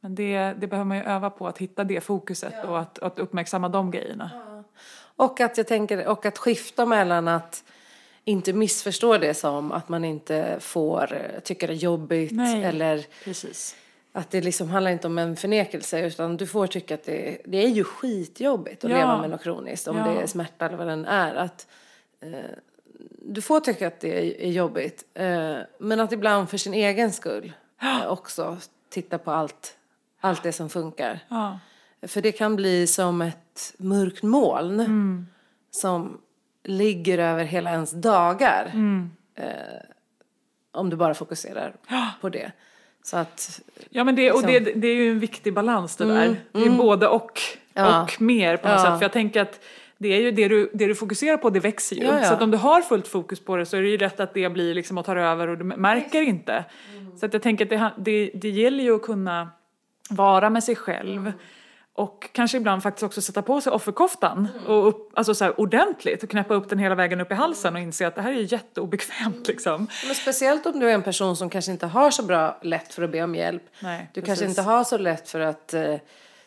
[0.00, 3.18] Men det, det behöver man ju öva på att hitta det fokuset och att, att
[3.18, 4.30] uppmärksamma de grejerna.
[5.16, 7.64] Och att jag tänker, och att skifta mellan att
[8.24, 12.64] inte missförstå det som att man inte får tycka det är jobbigt Nej.
[12.64, 13.76] eller Precis.
[14.12, 17.64] Att det liksom handlar inte om en förnekelse utan du får tycka att det, det
[17.64, 18.96] är ju skitjobbigt att Ja.
[18.96, 20.04] leva med något kroniskt om Ja.
[20.04, 21.34] det är smärta eller vad den är.
[21.34, 21.66] Att,
[22.20, 22.30] eh,
[23.22, 27.12] du får tycka att det är, är jobbigt eh, men att ibland för sin egen
[27.12, 28.56] skull eh, också
[28.88, 29.76] titta på allt,
[30.20, 31.18] allt det som funkar.
[31.28, 31.58] Ja.
[32.02, 35.26] För det kan bli som ett mörkt moln Mm.
[35.70, 36.20] som
[36.64, 38.70] ligger över hela ens dagar.
[38.74, 39.10] Mm.
[39.34, 39.46] Eh,
[40.72, 41.76] om du bara fokuserar
[42.20, 42.52] på det.
[43.02, 43.60] Så att,
[43.90, 44.80] Ja men det, och det, Liksom.
[44.80, 46.36] det är ju en viktig balans det där.
[46.52, 47.40] Det är både och,
[47.74, 48.02] Ja.
[48.02, 48.84] och mer på något Ja.
[48.84, 48.98] sätt.
[48.98, 49.60] För jag tänker att
[49.98, 52.02] det är ju det du, det du fokuserar på det växer ju.
[52.02, 52.24] Ja.
[52.24, 54.34] Så att om du har fullt fokus på det så är det ju rätt att
[54.34, 56.64] det blir liksom och tar över och du märker inte.
[57.20, 59.48] Så att jag tänker att det, det, det gäller ju att kunna
[60.10, 61.32] vara med sig själv.
[62.00, 66.22] Och kanske ibland faktiskt också sätta på sig offerkoftan och upp, alltså så här ordentligt
[66.22, 68.52] och knäppa upp den hela vägen upp i halsen och inse att det här är
[68.52, 69.86] jätteobekvämt liksom.
[70.06, 73.02] men speciellt om du är en person som kanske inte har så bra lätt för
[73.02, 73.62] att be om hjälp.
[73.80, 74.26] Nej, du precis.
[74.26, 75.94] kanske inte har så lätt för att eh,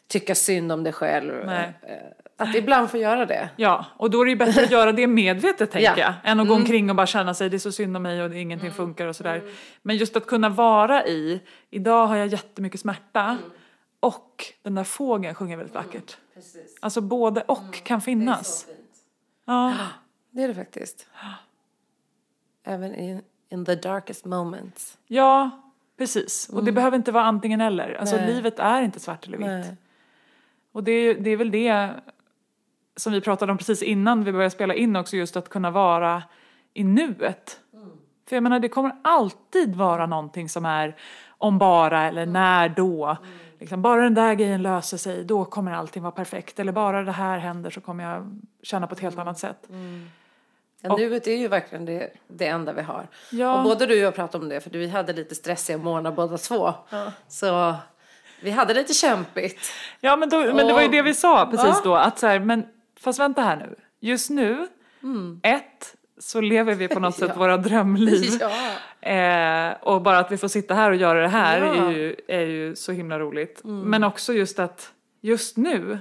[0.08, 1.46] tycka synd om dig själv.
[1.46, 1.74] Nej.
[1.82, 3.50] Eh, att ibland få göra det.
[3.56, 6.14] Ja, och då är det ju bättre att göra det medvetet tänker Ja.
[6.24, 6.32] jag.
[6.32, 8.36] Än att gå omkring och bara känna sig det är så synd om mig och
[8.36, 9.42] ingenting funkar och sådär.
[9.82, 13.38] Men just att kunna vara i, idag har jag jättemycket smärta
[14.04, 16.18] och den där fågeln sjunger väldigt vackert.
[16.80, 18.68] Alltså både och kan finnas.
[19.46, 19.76] Ja,
[20.32, 21.08] Det är det faktiskt.
[22.64, 24.98] Även in, in the darkest moments.
[25.08, 25.50] ja,
[25.98, 27.94] Precis, och det behöver inte vara antingen eller.
[27.94, 28.34] Alltså Nej.
[28.34, 29.48] livet är inte svart eller vitt.
[29.48, 29.76] Nej.
[30.72, 31.90] Och det, är- det är väl det
[32.96, 36.24] som vi pratade om precis innan vi började spela in också, just att kunna vara
[36.74, 37.60] i nuet.
[38.28, 40.96] För jag menar, det kommer alltid vara någonting som är
[41.30, 43.18] om bara eller när då.
[43.64, 46.60] Liksom, bara den där grejen löser sig, då kommer allting vara perfekt.
[46.60, 49.68] Eller bara det här händer så kommer jag känna på ett helt annat sätt.
[50.82, 53.08] Ja, nuet är ju verkligen det, det enda vi har.
[53.32, 53.58] Ja.
[53.58, 56.38] Och både du och jag pratade om det för vi hade lite stressiga månader båda
[56.38, 56.74] två.
[57.28, 57.76] Så
[58.42, 59.72] vi hade lite kämpigt.
[60.00, 61.82] Ja, men, då, men det var ju det vi sa precis Ja.
[61.84, 61.96] då.
[61.96, 62.66] Att så här, men
[63.00, 63.76] fast vänta här nu.
[64.00, 64.68] Just nu,
[65.44, 67.40] ett, så lever vi på något sätt Ja.
[67.40, 68.32] våra drömliv.
[68.40, 69.10] Ja.
[69.10, 71.74] Eh, och bara att vi får sitta här och göra det här Ja.
[71.88, 73.62] är, ju, är ju så himla roligt.
[73.64, 76.00] Men också just att just nu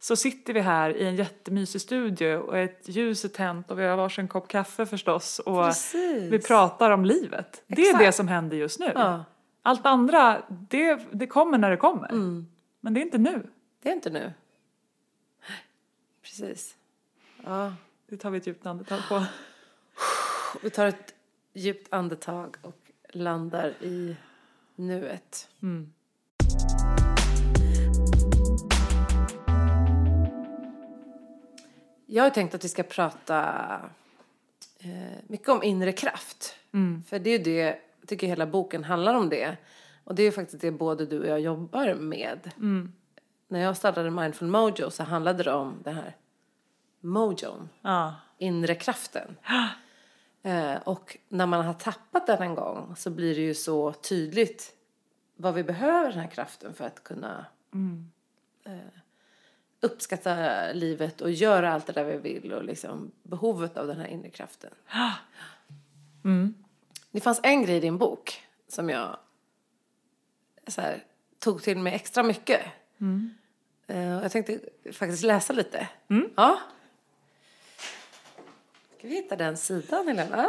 [0.00, 3.84] så sitter vi här i en jättemysig studio och ett ljus är tänt och vi
[3.84, 6.32] har varsin kopp kaffe förstås och Precis.
[6.32, 7.62] vi pratar om livet.
[7.66, 8.92] Det är det som händer just nu.
[8.94, 9.24] Ja.
[9.62, 12.10] Allt andra, det, det kommer när det kommer.
[12.80, 13.42] Men det är inte nu.
[13.82, 14.32] Det är inte nu.
[16.22, 16.74] Precis.
[17.44, 17.72] Ja.
[18.10, 19.24] Det tar vi ett djupt andetag på.
[20.62, 21.14] Vi tar ett
[21.52, 24.16] djupt andetag och landar i
[24.76, 25.48] nuet.
[32.06, 33.44] Jag har tänkt att vi ska prata
[34.78, 36.54] eh, mycket om inre kraft.
[37.06, 39.56] För det är ju det, jag tycker hela boken handlar om det.
[40.04, 42.50] Och det är ju faktiskt det både du och jag jobbar med.
[43.48, 46.16] När jag startade Mindful Mojo så handlade det om den här
[47.00, 48.14] mojon Ja.
[48.38, 49.36] inre kraften.
[50.42, 54.72] Eh, och när man har tappat den en gång så blir det ju så tydligt
[55.36, 57.46] vad vi behöver den här kraften för att kunna
[58.64, 58.72] eh,
[59.80, 64.06] uppskatta livet och göra allt det där vi vill och liksom behovet av den här
[64.06, 64.70] inre kraften.
[67.10, 69.16] Det fanns en grej i din bok som jag
[70.66, 71.04] så här,
[71.38, 72.60] tog till mig extra mycket.
[73.86, 74.60] Eh, och jag tänkte
[74.92, 75.88] faktiskt läsa lite.
[76.36, 76.60] Ja.
[79.00, 80.48] Ska vi hitta den sidan, Helena?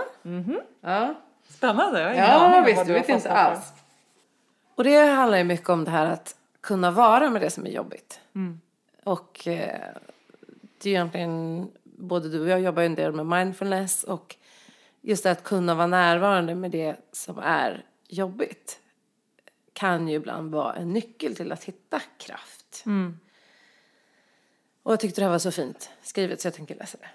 [0.82, 1.16] Ja.
[1.50, 2.00] Spännande.
[2.00, 2.78] Jag har ingen aning Ja, om visst.
[2.78, 3.74] vad Du vet inte alls.
[4.76, 7.70] Och det handlar ju mycket om det här att kunna vara med det som är
[7.70, 8.20] jobbigt.
[9.04, 9.80] Och eh,
[10.78, 14.36] det är egentligen, både du och jag jobbar ju en del med mindfulness och
[15.02, 18.80] just det att kunna vara närvarande med det som är jobbigt
[19.74, 22.84] kan ju ibland vara en nyckel till att hitta kraft.
[24.84, 27.08] Och jag tyckte det här var så fint skrivet så jag tänker läsa det.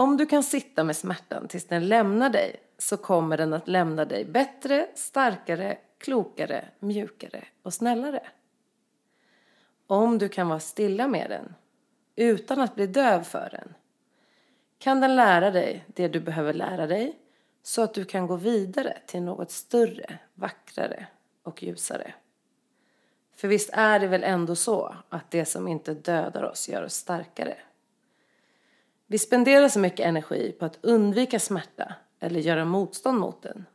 [0.00, 4.04] Om du kan sitta med smärtan tills den lämnar dig så kommer den att lämna
[4.04, 8.22] dig bättre, starkare, klokare, mjukare och snällare.
[9.86, 11.54] Om du kan vara stilla med den
[12.16, 13.74] utan att bli döv för den
[14.78, 17.18] kan den lära dig det du behöver lära dig
[17.62, 21.06] så att du kan gå vidare till något större, vackrare
[21.42, 22.14] och ljusare.
[23.36, 26.94] För visst är det väl ändå så att det som inte dödar oss gör oss
[26.94, 27.56] starkare?
[29.10, 33.66] Vi spenderar så mycket energi på att undvika smärta eller göra motstånd mot den.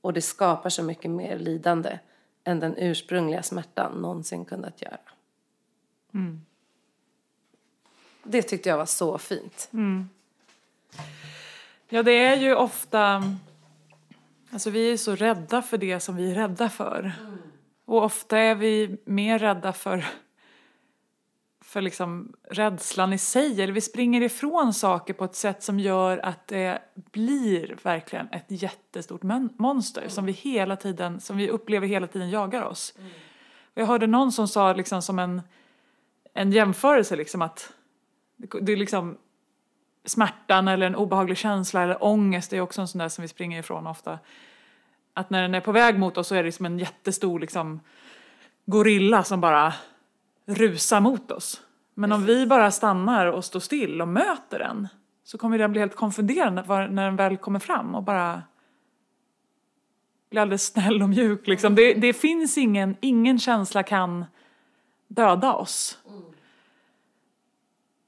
[0.00, 1.98] Och det skapar så mycket mer lidande
[2.44, 5.00] än den ursprungliga smärtan någonsin kunnat göra.
[8.22, 9.70] Det tyckte jag var så fint.
[11.88, 13.22] Ja, det är ju ofta...
[14.50, 17.12] Alltså vi är så rädda för det som vi är rädda för.
[17.84, 20.04] Och ofta är vi mer rädda för,
[21.72, 23.62] för liksom rädslan i sig.
[23.62, 28.44] Eller vi springer ifrån saker på ett sätt som gör att det blir verkligen ett
[28.48, 32.94] jättestort mon- monster som vi hela tiden, som vi upplever hela tiden jagar oss.
[33.74, 35.42] Och jag hörde någon som sa liksom som en,
[36.34, 37.72] en jämförelse liksom att
[38.36, 39.18] det, är liksom
[40.04, 43.28] smärtan eller en obehaglig känsla eller ångest det är också en sån där som vi
[43.28, 44.18] springer ifrån ofta.
[45.14, 47.80] Att när den är på väg mot oss så är det som en jättestor liksom
[48.66, 49.74] gorilla som bara
[50.46, 51.62] rusar mot oss.
[51.94, 54.88] Men om vi bara stannar och står still och möter den
[55.24, 58.42] så kommer den bli helt konfunderad när- den väl kommer fram och bara
[60.30, 61.46] blir alldeles snäll och mjuk.
[61.46, 61.74] Liksom.
[61.74, 64.24] Det, det finns ingen, ingen känsla kan
[65.08, 65.98] döda oss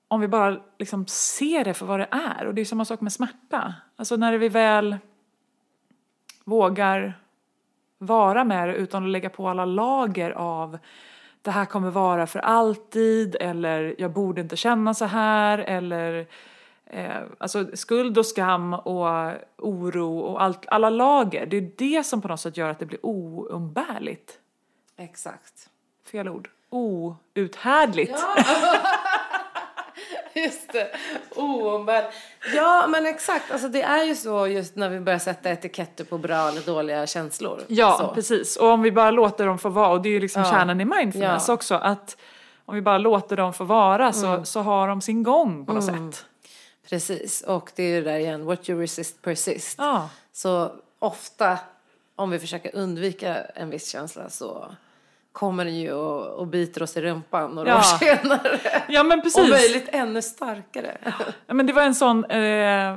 [0.08, 2.46] om vi bara liksom ser det för vad det är.
[2.46, 3.74] Och det är samma sak med smärta.
[3.96, 4.96] Alltså när vi väl
[6.44, 7.18] vågar
[7.98, 10.78] vara med det utan att lägga på alla lager av
[11.44, 16.26] det här kommer vara för alltid eller jag borde inte känna så här eller
[16.86, 21.46] eh, alltså skuld och skam och oro och allt, alla lager.
[21.46, 24.38] Det är det som på något sätt gör att det blir oumbärligt.
[24.96, 25.68] Exakt.
[26.04, 26.50] Fel ord.
[26.70, 28.18] Outhärdligt.
[30.44, 30.90] just det.
[31.36, 32.04] Oombärd.
[32.54, 33.50] Ja, men exakt.
[33.50, 37.06] Alltså, det är ju så just när vi börjar sätta etiketter på bra eller dåliga
[37.06, 37.60] känslor.
[37.68, 38.14] Ja, så.
[38.14, 38.56] precis.
[38.56, 40.50] Och om vi bara låter dem få vara, och det är ju liksom Ja.
[40.50, 41.54] kärnan i mindfulness Ja.
[41.54, 42.16] också, att
[42.64, 45.84] om vi bara låter dem få vara så, så har de sin gång på något
[45.84, 46.24] sätt.
[46.88, 47.42] Precis.
[47.42, 49.74] Och det är ju där igen, what you resist persist.
[49.78, 50.08] Ja.
[50.32, 51.58] Så ofta,
[52.16, 54.74] om vi försöker undvika en viss känsla så
[55.34, 57.76] kommer den ju och, och biter oss i rumpan några Ja.
[57.76, 58.60] år senare.
[58.88, 59.50] ja, men Och precis.
[59.50, 60.98] möjligt ännu starkare.
[61.46, 62.96] Ja, men det var en sån, eh,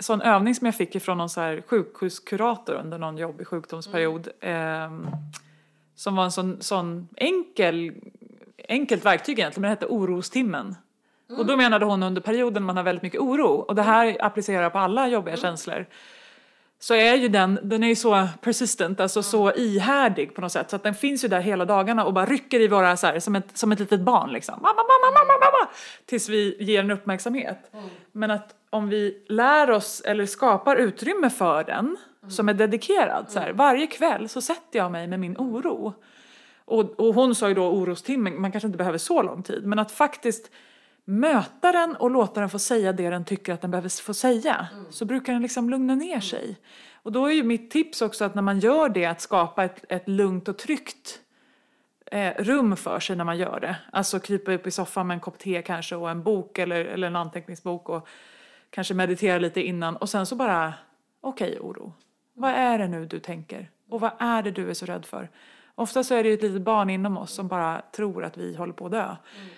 [0.00, 4.28] sån övning som jag fick ifrån någon så här sjukhuskurator under någon jobbig sjukdomsperiod.
[4.40, 4.90] Eh,
[5.96, 7.92] som var en sån, sån enkel,
[8.68, 10.76] enkelt verktyg egentligen, men det hette orostimmen.
[11.38, 14.70] Och då menade hon under perioden man har väldigt mycket oro, och det här applicerar
[14.70, 15.86] på alla jobbiga känslor.
[16.84, 20.70] Så är ju den, den är ju så persistent, alltså så ihärdig på något sätt.
[20.70, 23.20] Så att den finns ju där hela dagarna och bara rycker i våra, så här,
[23.20, 24.54] som, ett, som ett litet barn liksom.
[24.54, 25.70] Mamma, mamma, mamma, mamma!
[26.06, 27.58] Tills vi ger den uppmärksamhet.
[28.12, 31.96] Men att om vi lär oss eller skapar utrymme för den
[32.28, 33.30] som är dedikerad.
[33.30, 35.94] Så här, varje kväll så sätter jag mig med min oro.
[36.64, 39.66] Och, och hon sa ju då orostimmen, man kanske inte behöver så lång tid.
[39.66, 40.50] Men att faktiskt
[41.04, 44.66] möta den och låta den få säga det den tycker att den behöver få säga.
[44.90, 46.56] Så brukar den liksom lugna ner sig.
[46.92, 49.84] Och då är ju mitt tips också att när man gör det att skapa ett,
[49.88, 51.20] ett lugnt och tryggt
[52.06, 53.76] eh, rum för sig när man gör det.
[53.92, 57.06] Alltså krypa upp i soffan med en kopp te kanske och en bok eller, eller
[57.06, 58.08] en anteckningsbok och
[58.70, 60.74] kanske meditera lite innan och sen så bara,
[61.20, 61.92] okej oro,
[62.32, 63.70] vad är det nu du tänker?
[63.88, 65.30] Och vad är det du är så rädd för?
[65.74, 68.56] Ofta så är det ju ett litet barn inom oss som bara tror att vi
[68.56, 69.04] håller på att dö.
[69.04, 69.48] Mm.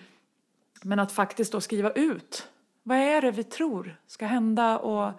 [0.83, 2.49] Men att faktiskt då skriva ut,
[2.83, 5.13] vad är det vi tror ska hända och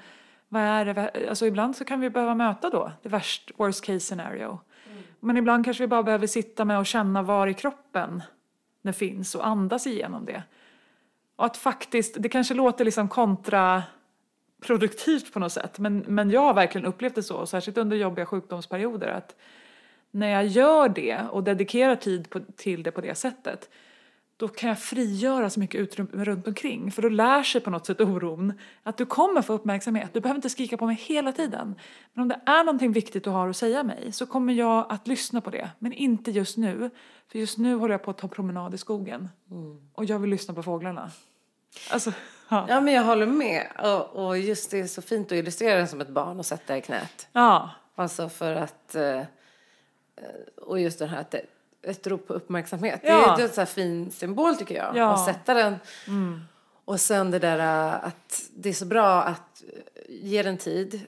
[0.50, 4.00] vad är det, alltså ibland så kan vi behöva möta då det värst, worst case
[4.00, 4.60] scenario.
[5.20, 8.24] Men ibland kanske vi bara behöver sitta med och känna var i kroppen
[8.82, 10.44] det finns och andas igenom det.
[11.36, 16.54] Och att faktiskt, det kanske låter liksom kontraproduktivt på något sätt, men, men jag har
[16.54, 19.36] verkligen upplevt det så, särskilt under jobbiga sjukdomsperioder, att
[20.12, 23.70] när jag gör det och dedikerar tid på, till det på det sättet,
[24.38, 26.92] då kan jag frigöra så mycket utrymme runt omkring.
[26.92, 30.10] För då lär sig på något sätt oron att du kommer få uppmärksamhet.
[30.14, 31.76] Du behöver inte skrika på mig hela tiden.
[32.14, 35.08] Men om det är någonting viktigt du har att säga mig så kommer jag att
[35.08, 35.70] lyssna på det.
[35.80, 36.90] Men inte just nu.
[37.32, 39.30] För just nu håller jag på att ta promenad i skogen.
[39.94, 41.12] Och jag vill lyssna på fåglarna.
[41.92, 42.12] Alltså,
[42.50, 42.66] ja.
[42.70, 43.68] Ja, men jag håller med.
[43.84, 46.78] Och, och just det är så fint att illustrera den som ett barn och sätta
[46.78, 47.28] i knät.
[47.32, 47.70] ja.
[47.96, 48.96] Alltså för att...
[48.96, 49.22] eh,
[50.62, 51.36] Och just det här att
[51.88, 53.00] ett rop på uppmärksamhet.
[53.04, 53.36] Ja.
[53.38, 54.98] Det är en så fin symbol tycker jag.
[54.98, 55.14] Ja.
[55.14, 55.76] Att sätta den.
[56.86, 61.02] Och sen det där eh, att det är så bra att eh, ge den tid.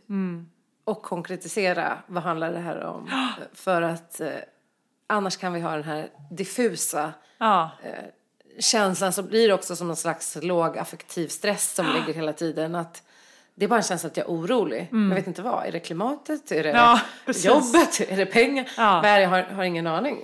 [0.83, 3.09] Och konkretisera vad handlar det här om.
[3.53, 4.29] För att eh,
[5.07, 7.71] annars kan vi ha den här diffusa ja.
[8.59, 12.75] känslan som blir också som någon slags låg affektiv stress som ligger hela tiden.
[12.75, 13.03] Att
[13.59, 14.87] det är bara en känsla att jag är orolig.
[14.91, 15.65] Jag vet inte vad.
[15.65, 16.51] Är det klimatet?
[16.51, 16.81] Är det Mm.
[16.81, 16.99] Ja,
[17.33, 18.01] jobbet?
[18.11, 18.69] Är det pengar?
[18.77, 19.01] Ja.
[19.03, 19.21] Det?
[19.21, 20.17] Jag har, har ingen aning.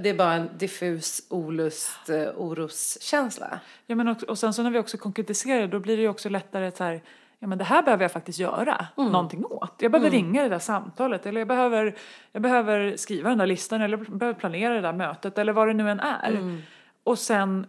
[0.00, 3.60] Det är bara en diffus olust, eh, oroskänsla.
[3.86, 6.28] Ja, men också, och sen så när vi också konkretiserar då blir det ju också
[6.28, 7.02] lättare att så här,
[7.38, 9.74] ja men det här behöver jag faktiskt göra någonting åt.
[9.78, 11.96] Jag behöver ringa det där samtalet eller jag behöver,
[12.32, 15.68] jag behöver skriva den där listan eller jag behöver planera det där mötet eller vad
[15.68, 16.58] det nu än är.
[17.04, 17.66] Och sen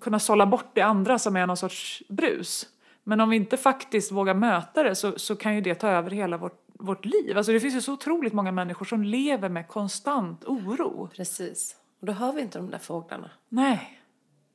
[0.00, 2.66] kunna sålla bort det andra som är någon sorts brus.
[3.04, 6.10] Men om vi inte faktiskt vågar möta det så, så kan ju det ta över
[6.10, 7.36] hela vårt, vårt liv.
[7.36, 11.08] Alltså det finns ju så otroligt många människor som lever med konstant oro.
[11.16, 11.76] Precis.
[12.00, 13.30] Och då hör vi inte de där fåglarna.
[13.48, 13.98] Nej.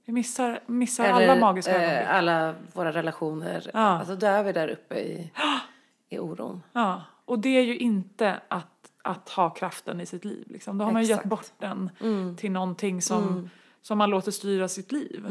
[0.06, 2.08] Vi missar, missar alla magiska ögonblick.
[2.10, 3.70] eh, alla våra relationer.
[3.74, 3.80] Ja.
[3.80, 5.32] Alltså då är vi där uppe i,
[6.10, 6.64] i oron.
[6.74, 10.46] Ja, och det är ju inte att, att ha kraften i sitt liv.
[10.50, 10.78] Liksom.
[10.78, 11.90] Då har man ju gett bort den
[12.38, 13.50] till någonting som,
[13.82, 15.26] som man låter styra sitt liv.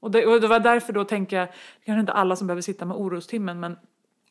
[0.00, 2.62] Och, det, och det var därför då tänker jag, det kanske inte alla som behöver
[2.62, 3.76] sitta med orostimmen men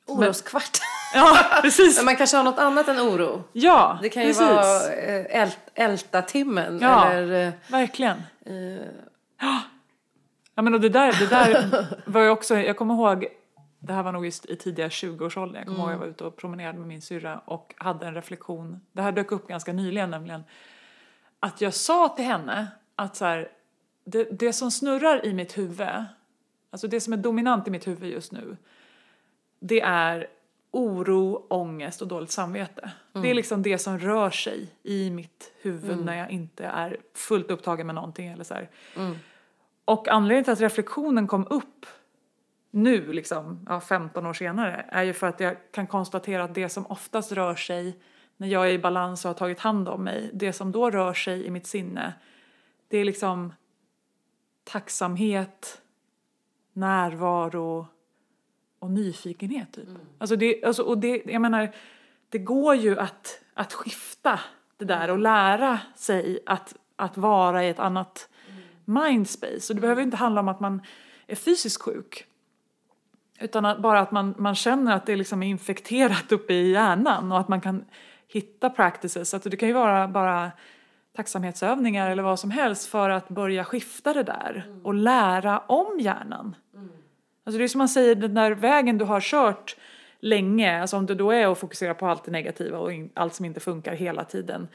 [0.07, 0.77] Oroskvart.
[1.13, 1.97] ja, precis.
[1.97, 3.43] Men man kanske har något annat än oro.
[3.53, 4.41] Ja, Det kan ju precis.
[4.41, 6.79] vara eh, ält, älta-timmen.
[6.81, 7.09] Ja.
[7.11, 8.17] Eller, eh, Verkligen.
[8.45, 8.87] eh,
[10.55, 13.25] Ja men och det där, det där var ju också, jag kommer ihåg,
[13.79, 16.37] det här var nog just i tidiga 20-årsåldern, jag kommer ihåg jag var ute och
[16.37, 20.43] promenerade med min syrra och hade en reflektion, det här dök upp ganska nyligen nämligen,
[21.39, 23.49] att jag sa till henne att så här,
[24.07, 25.87] det, det som snurrar i mitt huvud,
[26.69, 28.57] alltså det som är dominant i mitt huvud just nu,
[29.59, 30.27] det är
[30.71, 32.91] oro, ångest och dåligt samvete.
[33.13, 37.51] Det är liksom det som rör sig i mitt huvud när jag inte är fullt
[37.51, 38.69] upptagen med någonting eller så här.
[39.85, 41.85] Och anledningen till att reflektionen kom upp
[42.71, 46.69] nu, liksom, ja, 15 år senare, är ju för att jag kan konstatera att det
[46.69, 47.99] som oftast rör sig
[48.37, 51.13] när jag är i balans och har tagit hand om mig, det som då rör
[51.13, 52.13] sig i mitt sinne,
[52.87, 53.53] det är liksom
[54.67, 55.81] tacksamhet,
[56.73, 57.87] närvaro
[58.79, 59.73] och nyfikenhet.
[59.73, 59.87] Typ.
[60.17, 61.75] Alltså det, alltså, och det, jag menar,
[62.29, 64.39] det går ju att, att skifta
[64.77, 68.29] det där och lära sig att, att vara i ett annat
[68.85, 69.73] mindspace.
[69.73, 70.81] Och det behöver inte handla om att man
[71.27, 72.25] är fysiskt sjuk.
[73.39, 77.31] Utan att, bara att man, man känner att det liksom är infekterat uppe i hjärnan
[77.31, 77.85] och att man kan
[78.27, 79.33] hitta practices.
[79.33, 80.51] Alltså det kan ju vara bara
[81.17, 86.55] tacksamhetsövningar eller vad som helst för att börja skifta det där och lära om hjärnan.
[87.43, 89.75] Alltså det är som man säger, den där vägen du har kört
[90.19, 93.45] länge, alltså om det då är att fokusera på allt det negativa och allt som
[93.45, 94.67] inte funkar hela tiden,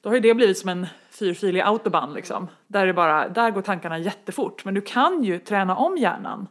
[0.00, 2.48] då har ju det blivit som en fyrfilig autobahn liksom.
[2.66, 4.64] Där, det bara, där går tankarna jättefort.
[4.64, 6.46] Men du kan ju träna om hjärnan.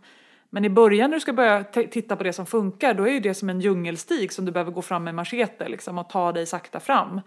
[0.50, 3.20] Men i början när du ska börja titta på det som funkar, då är ju
[3.20, 6.46] det som en djungelstig som du behöver gå fram med machete liksom och ta dig
[6.46, 7.22] sakta fram.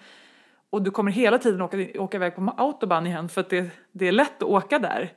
[0.73, 4.09] Och du kommer hela tiden åka, åka iväg på autobahn igen för att det, det
[4.09, 5.13] är lätt att åka där.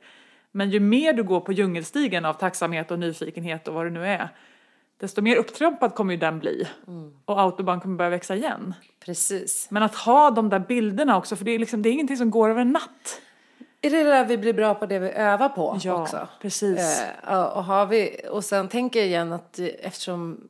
[0.52, 4.06] Men ju mer du går på djungelstigen av tacksamhet och nyfikenhet och vad det nu
[4.06, 4.28] är,
[5.00, 6.68] desto mer upptrampad kommer ju den bli.
[6.86, 7.12] Mm.
[7.24, 8.74] Och autobahn kommer börja växa igen.
[9.04, 9.68] Precis.
[9.70, 12.30] Men att ha de där bilderna också, för det är, liksom, det är ingenting som
[12.30, 13.20] går över en natt.
[13.86, 16.28] Är det där vi blir bra på det vi övar på ja, också?
[16.40, 17.02] precis.
[17.28, 20.48] Eh, och, har vi, och sen tänker jag igen att eftersom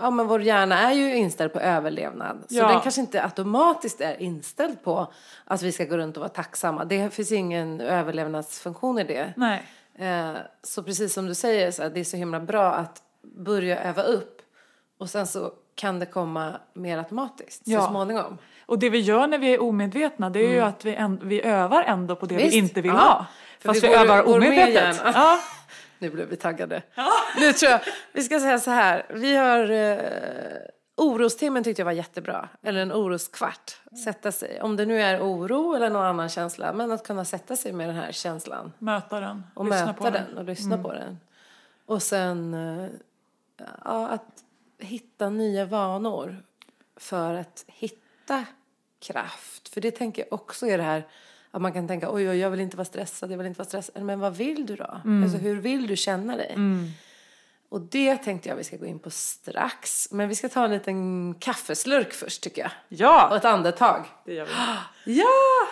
[0.00, 2.44] ja, men vår hjärna är ju inställd på överlevnad.
[2.48, 2.68] Så ja.
[2.68, 5.12] den kanske inte automatiskt är inställd på
[5.44, 6.84] att vi ska gå runt och vara tacksamma.
[6.84, 9.32] Det finns ingen överlevnadsfunktion i det.
[9.36, 9.62] Nej.
[9.98, 13.82] Eh, så precis som du säger, så här, det är så himla bra att börja
[13.82, 14.42] öva upp.
[14.98, 17.80] Och sen så kan det komma mer automatiskt ja.
[17.80, 18.38] så småningom.
[18.66, 20.54] Och det vi gör när vi är omedvetna det är mm.
[20.54, 22.54] ju att vi, en, vi övar ändå på det Visst?
[22.54, 22.98] vi inte vill ja.
[22.98, 23.26] ha.
[23.60, 25.02] Fast vi, vi övar går omedvetet.
[25.04, 25.38] Ja.
[25.98, 26.82] Nu blev vi taggade.
[26.94, 27.10] Ja.
[27.38, 27.80] Nu tror jag,
[28.12, 29.98] vi ska säga så här, vi har eh,
[30.96, 33.80] Orostimmen tyckte jag var jättebra, eller en oroskvart.
[34.04, 37.56] Sätta sig, om det nu är oro eller någon annan känsla, men att kunna sätta
[37.56, 38.72] sig med den här känslan.
[38.78, 40.24] Möta den, och lyssna möta den.
[40.28, 40.82] den och lyssna mm.
[40.82, 41.20] på den.
[41.86, 42.90] Och sen eh,
[43.84, 44.44] ja, att
[44.78, 46.42] hitta nya vanor
[46.96, 48.05] för att hitta
[49.00, 49.68] kraft.
[49.68, 51.06] För det tänker jag också är det här
[51.50, 53.68] att man kan tänka oj, oj jag vill inte vara stressad, jag vill inte vara
[53.68, 54.02] stressad.
[54.02, 55.00] Men vad vill du då?
[55.04, 55.22] Mm.
[55.22, 56.52] Alltså hur vill du känna dig?
[56.54, 56.90] Mm.
[57.68, 60.08] Och det tänkte jag vi ska gå in på strax.
[60.10, 62.70] Men vi ska ta en liten kaffeslurk först tycker jag.
[62.88, 63.28] Ja!
[63.30, 64.04] Och ett andetag.
[64.24, 64.52] Det gör vi.
[65.18, 65.68] Ja!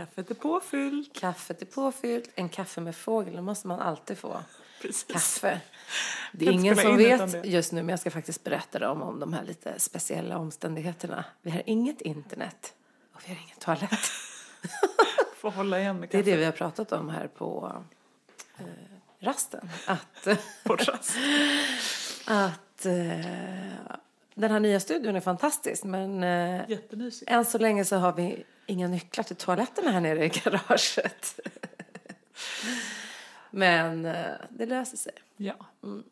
[0.00, 1.20] Kaffet är påfyllt.
[1.20, 2.30] Kaffet är påfyllt.
[2.34, 4.42] En kaffe med fågel, det måste man alltid få.
[4.82, 5.04] Precis.
[5.04, 5.60] Kaffe.
[6.32, 9.32] Det är ingen som vet just nu, men jag ska faktiskt berätta dem om de
[9.32, 11.24] här lite speciella omständigheterna.
[11.42, 12.74] Vi har inget internet
[13.12, 14.00] och vi har ingen toalett.
[15.36, 16.22] Får hålla igen med kaffe.
[16.22, 17.82] Det är det vi har pratat om här på
[18.58, 18.64] eh,
[19.18, 19.70] rasten.
[19.86, 20.28] Att,
[20.64, 21.16] på rast.
[22.26, 23.96] att eh,
[24.34, 26.78] den här nya studion är fantastisk men eh,
[27.26, 31.40] än så länge så har vi inga nycklar till toaletterna här nere i garaget.
[33.50, 35.12] Men eh, det löser sig.
[35.36, 35.54] Ja.
[35.82, 36.02] Mm.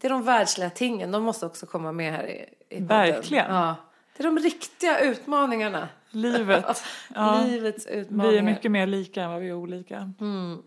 [0.00, 2.80] Det är de världsliga tingen, de måste också komma med här i, i.
[2.80, 3.54] Verkligen.
[3.54, 3.76] Ja.
[4.16, 5.88] Det är de riktiga utmaningarna.
[6.10, 6.84] Livet.
[7.14, 7.44] Ja.
[7.44, 8.32] Livets utmaningar.
[8.32, 10.12] Vi är mycket mer lika än vad vi är olika.
[10.20, 10.62] Mm.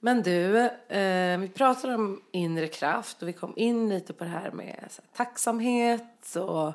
[0.00, 0.58] Men du,
[0.88, 4.66] eh, vi pratade om inre kraft och vi kom in lite på det här med
[4.66, 6.72] här, tacksamhet och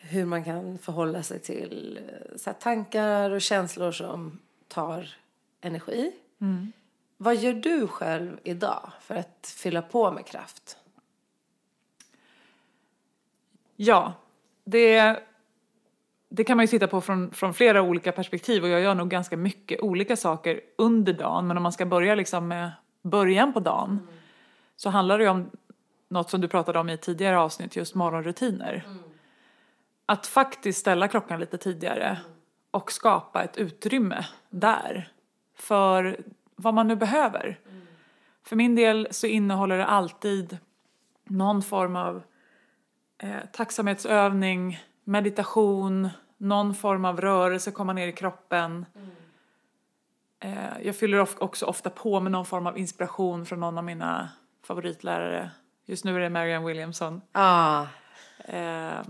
[0.00, 4.38] hur man kan förhålla sig till eh, så tankar och känslor som
[4.68, 5.08] tar
[5.60, 6.12] energi.
[6.40, 6.72] Mm.
[7.16, 10.76] Vad gör du själv idag för att fylla på med kraft?
[13.76, 14.12] Ja,
[14.64, 15.18] det,
[16.28, 19.08] det kan man ju titta på från, från flera olika perspektiv och jag gör nog
[19.08, 21.46] ganska mycket olika saker under dagen.
[21.46, 22.70] Men om man ska börja liksom med
[23.02, 24.06] början på dagen mm.
[24.76, 25.50] så handlar det ju om
[26.08, 28.84] något som du pratade om i tidigare avsnitt, just morgonrutiner.
[28.86, 29.09] Mm.
[30.10, 32.18] Att faktiskt ställa klockan lite tidigare
[32.70, 35.12] och skapa ett utrymme där
[35.54, 36.20] för
[36.56, 37.58] vad man nu behöver.
[37.68, 37.86] Mm.
[38.42, 40.58] För min del så innehåller det alltid
[41.24, 42.22] någon form av
[43.18, 48.86] eh, tacksamhetsövning, meditation, någon form av rörelse, komma ner i kroppen.
[48.94, 49.10] Mm.
[50.40, 54.28] Eh, jag fyller också ofta på med någon form av inspiration från någon av mina
[54.62, 55.50] favoritlärare.
[55.84, 57.20] Just nu är det Marianne Williamson.
[57.32, 57.86] Ah.
[58.44, 59.00] Eh,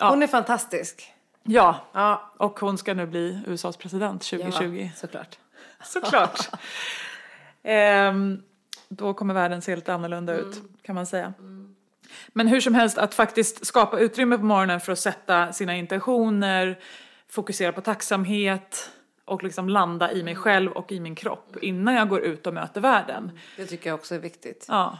[0.00, 1.12] hon är fantastisk.
[1.42, 4.62] Ja, ja, och hon ska nu bli USAs president 2020.
[4.82, 5.38] Ja, såklart.
[5.84, 6.48] Såklart.
[7.62, 8.42] ehm,
[8.88, 10.48] då kommer världen se lite annorlunda mm.
[10.48, 11.34] ut kan man säga.
[11.38, 11.74] Mm.
[12.28, 16.78] Men hur som helst att faktiskt skapa utrymme på morgonen för att sätta sina intentioner,
[17.28, 18.90] fokusera på tacksamhet
[19.24, 20.42] och liksom landa i mig mm.
[20.42, 23.38] själv och i min kropp innan jag går ut och möter världen.
[23.56, 24.66] Det tycker jag också är viktigt.
[24.68, 24.98] Ja.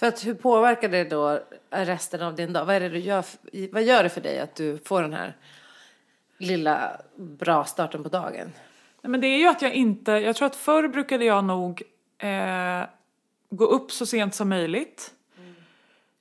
[0.00, 1.40] För att hur påverkar det då
[1.70, 2.64] resten av din dag?
[2.64, 3.24] Vad, är det du gör,
[3.72, 5.36] vad gör det för dig att du får den här
[6.38, 8.52] lilla bra starten på dagen?
[9.02, 11.82] Nej, men det är ju att jag inte, jag tror att förr brukade jag nog
[12.18, 12.82] eh,
[13.50, 15.14] gå upp så sent som möjligt.
[15.38, 15.54] Mm.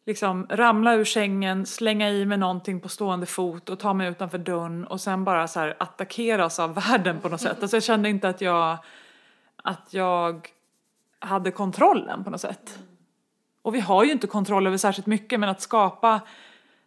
[0.05, 4.38] Liksom ramla ur sängen, slänga i mig någonting på stående fot och ta mig utanför
[4.38, 7.57] dörren och sen bara så här attackeras av världen på något sätt.
[7.61, 8.77] Alltså jag kände inte att jag,
[9.55, 10.47] att jag
[11.19, 12.80] hade kontrollen på något sätt.
[13.62, 16.22] Och vi har ju inte kontroll över särskilt mycket men att skapa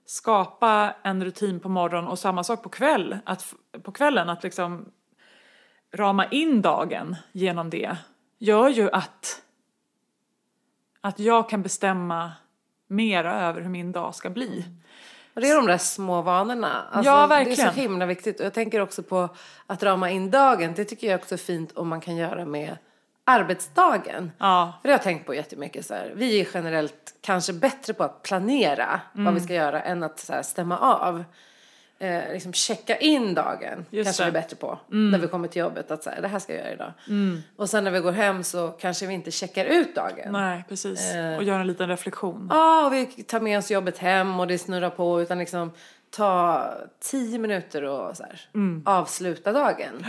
[0.04, 4.88] skapa en rutin på morgonen och samma sak på, kväll, att, på kvällen, att liksom
[5.94, 7.96] rama in dagen genom det
[8.38, 9.42] gör ju att,
[11.00, 12.32] att jag kan bestämma
[12.86, 14.64] mera över hur min dag ska bli.
[15.34, 16.82] Det är de där små vanorna.
[16.90, 17.56] Alltså, ja, verkligen.
[17.56, 18.40] Det är så himla viktigt.
[18.40, 19.28] Och jag tänker också på
[19.66, 20.72] att rama in dagen.
[20.76, 22.76] Det tycker jag också är fint om man kan göra med
[23.24, 24.32] arbetsdagen.
[24.38, 24.78] Ja.
[24.82, 25.86] För det har jag tänkt på jättemycket.
[25.86, 26.12] Så här.
[26.14, 29.24] Vi är generellt kanske bättre på att planera mm.
[29.24, 31.24] vad vi ska göra än att så här, stämma av.
[31.98, 34.30] Eh, liksom checka in dagen Just kanske det.
[34.30, 34.78] vi är bättre på.
[34.90, 35.10] Mm.
[35.10, 36.92] När vi kommer till jobbet att så här, det här ska jag göra idag.
[37.08, 37.42] Mm.
[37.56, 40.32] Och sen när vi går hem så kanske vi inte checkar ut dagen.
[40.32, 41.14] Nej precis.
[41.14, 41.36] Eh.
[41.36, 42.48] Och gör en liten reflektion.
[42.50, 45.22] Ja, och vi tar med oss jobbet hem och det snurrar på.
[45.22, 45.70] Utan liksom
[46.10, 46.64] ta
[47.00, 48.82] tio minuter och så här, mm.
[48.86, 50.06] avsluta dagen.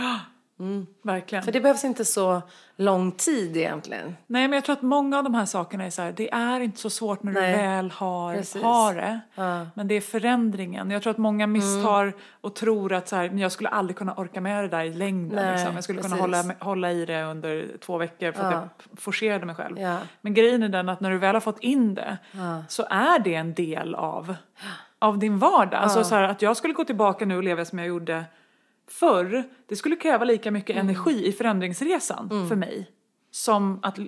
[0.58, 0.86] Mm.
[1.02, 1.44] Verkligen.
[1.44, 2.42] För det behövs inte så
[2.76, 4.16] lång tid egentligen.
[4.26, 6.60] Nej men jag tror att många av de här sakerna är så här, det är
[6.60, 7.52] inte så svårt när Nej.
[7.52, 9.20] du väl har, har det.
[9.34, 9.66] Ja.
[9.74, 10.90] Men det är förändringen.
[10.90, 12.18] Jag tror att många misstar mm.
[12.40, 14.94] och tror att så här, men jag skulle aldrig kunna orka med det där i
[14.94, 15.44] längden.
[15.44, 15.74] Nej, liksom.
[15.74, 16.12] Jag skulle precis.
[16.12, 18.48] kunna hålla, hålla i det under två veckor för ja.
[18.48, 18.54] att
[18.90, 19.78] jag forcerade mig själv.
[19.78, 19.98] Ja.
[20.20, 22.18] Men grejen är den att när du väl har fått in det
[22.68, 24.34] så är det en del av,
[24.98, 25.80] av din vardag.
[25.80, 28.24] Alltså så här, att jag skulle gå tillbaka nu och leva som jag gjorde
[29.00, 30.88] förr, det skulle kräva lika mycket Mm.
[30.88, 32.90] energi i förändringsresan för mig
[33.30, 33.98] som, att,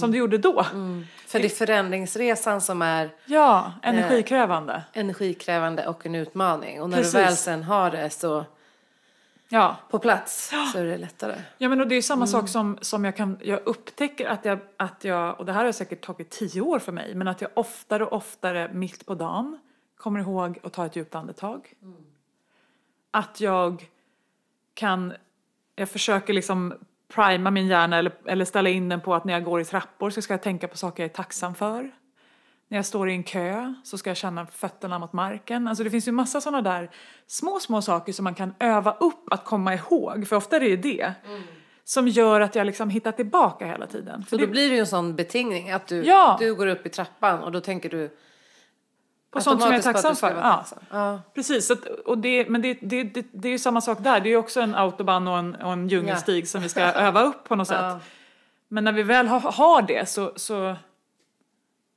[0.00, 0.66] som det gjorde då.
[0.72, 1.04] Mm.
[1.26, 4.82] För det är förändringsresan som är Ja, energikrävande.
[4.92, 6.82] energikrävande och en utmaning.
[6.82, 7.12] Och när Precis.
[7.12, 8.44] du väl sen har det så
[9.48, 9.76] Ja.
[9.90, 11.34] på plats så är det lättare.
[11.58, 12.26] Ja men och det är samma Mm.
[12.32, 15.72] sak som, som jag kan, jag upptäcker att jag, att jag, och det här har
[15.72, 19.58] säkert tagit tio år för mig, men att jag oftare och oftare mitt på dagen
[19.96, 21.72] kommer ihåg att ta ett djupt andetag.
[21.82, 21.96] Mm.
[23.10, 23.88] Att jag
[24.74, 25.12] kan,
[25.76, 26.74] jag försöker liksom
[27.14, 30.10] prima min hjärna eller, eller ställa in den på att när jag går i trappor
[30.10, 31.90] så ska jag tänka på saker jag är tacksam för.
[32.68, 35.68] När jag står i en kö så ska jag känna fötterna mot marken.
[35.68, 36.90] Alltså det finns ju massa sådana där
[37.26, 40.26] små, små saker som man kan öva upp att komma ihåg.
[40.28, 41.12] För ofta är det ju det.
[41.84, 44.22] Som gör att jag liksom hittar tillbaka hela tiden.
[44.22, 46.36] För Så det, då blir det ju en sån betingning att du, Ja.
[46.40, 48.16] du går upp i trappan och då tänker du
[49.34, 50.30] på sånt som jag är tacksam för.
[50.30, 50.64] Ja.
[50.90, 51.20] Ja.
[51.34, 54.20] Precis, att, och det, men det, det, det, det är ju samma sak där.
[54.20, 57.22] Det är ju också en autobahn och en, och en djungelstig som vi ska öva
[57.22, 57.78] upp på något sätt.
[57.80, 58.00] Ja.
[58.68, 60.68] Men när vi väl har, har det så, så,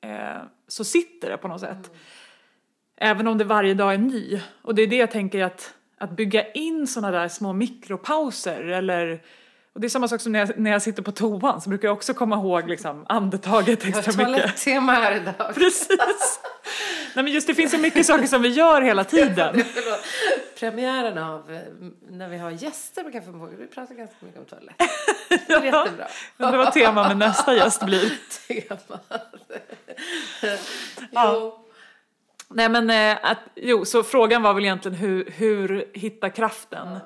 [0.01, 1.91] eh, så sitter det på något sätt.
[2.95, 4.41] Även om det varje dag är ny.
[4.61, 9.21] Och det är det jag tänker att, att bygga in sådana där små mikropauser eller
[9.77, 11.87] och det är samma sak som när jag, när jag sitter på toan så brukar
[11.87, 14.15] jag också komma ihåg liksom andetaget extra mycket.
[14.15, 15.35] toalettema här idag.
[15.55, 16.39] Precis.
[17.15, 19.63] Nej men just det finns så mycket saker som vi gör hela tiden.
[20.59, 21.59] Premiären av eh,
[22.09, 24.75] när vi har gäster på Kaffe med Fågel, vi pratar ganska mycket om toalett.
[25.47, 25.83] Det är Ja.
[25.85, 26.07] jättebra.
[26.37, 28.13] Men vad tema med nästa gäst blir.
[28.47, 28.99] Tema.
[31.11, 31.63] Ja.
[32.49, 36.97] Nej men eh, att, jo, så frågan var väl egentligen hur, hur hitta kraften?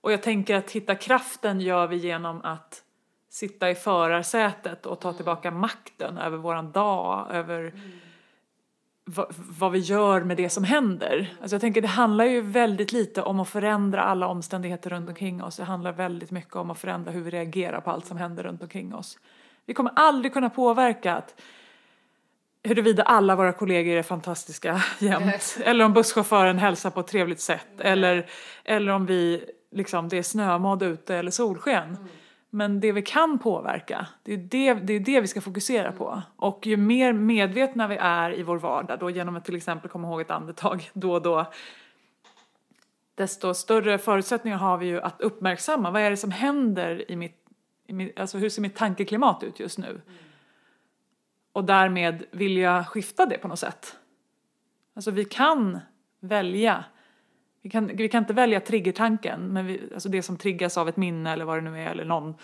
[0.00, 2.82] Och jag tänker att hitta kraften gör vi genom att
[3.28, 7.72] sitta i förarsätet och ta tillbaka makten över våran dag, över
[9.04, 9.26] vad,
[9.58, 11.34] vad vi gör med det som händer.
[11.40, 15.42] Alltså jag tänker det handlar ju väldigt lite om att förändra alla omständigheter runt omkring
[15.42, 15.56] oss.
[15.56, 18.62] Det handlar väldigt mycket om att förändra hur vi reagerar på allt som händer runt
[18.62, 19.18] omkring oss.
[19.66, 21.40] Vi kommer aldrig kunna påverka att
[22.62, 25.58] huruvida alla våra kollegor är fantastiska jämt.
[25.64, 27.80] Eller om busschauffören hälsar på ett trevligt sätt.
[27.80, 28.26] Eller,
[28.64, 31.96] eller om vi, liksom, det är snömodd ute eller solsken.
[32.50, 36.22] Men det vi kan påverka, det är det, det är det vi ska fokusera på.
[36.36, 40.08] Och ju mer medvetna vi är i vår vardag, då genom att till exempel komma
[40.08, 41.52] ihåg ett andetag då och då,
[43.14, 47.44] desto större förutsättningar har vi ju att uppmärksamma vad är det som händer i mitt,
[47.86, 50.00] i mitt alltså hur ser mitt tankeklimat ut just nu?
[51.52, 53.96] Och därmed vill jag skifta det på något sätt.
[54.94, 55.78] Alltså vi kan
[56.20, 56.84] välja.
[57.68, 60.96] Vi kan, vi kan inte välja triggertanken, men vi, alltså det som triggas av ett
[60.96, 62.34] minne eller vad det nu är, eller någon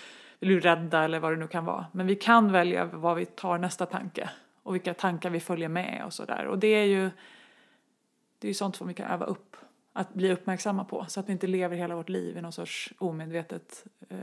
[0.41, 1.87] vill bli rädda eller vad det nu kan vara.
[1.93, 4.31] Men vi kan välja vad vi tar nästa tanke
[4.63, 6.47] och vilka tankar vi följer med och sådär.
[6.47, 7.11] Och det är ju
[8.39, 9.57] det är ju sånt som vi kan öva upp,
[9.93, 12.93] att bli uppmärksamma på så att vi inte lever hela vårt liv i någon sorts
[12.99, 14.19] omedvetet eh,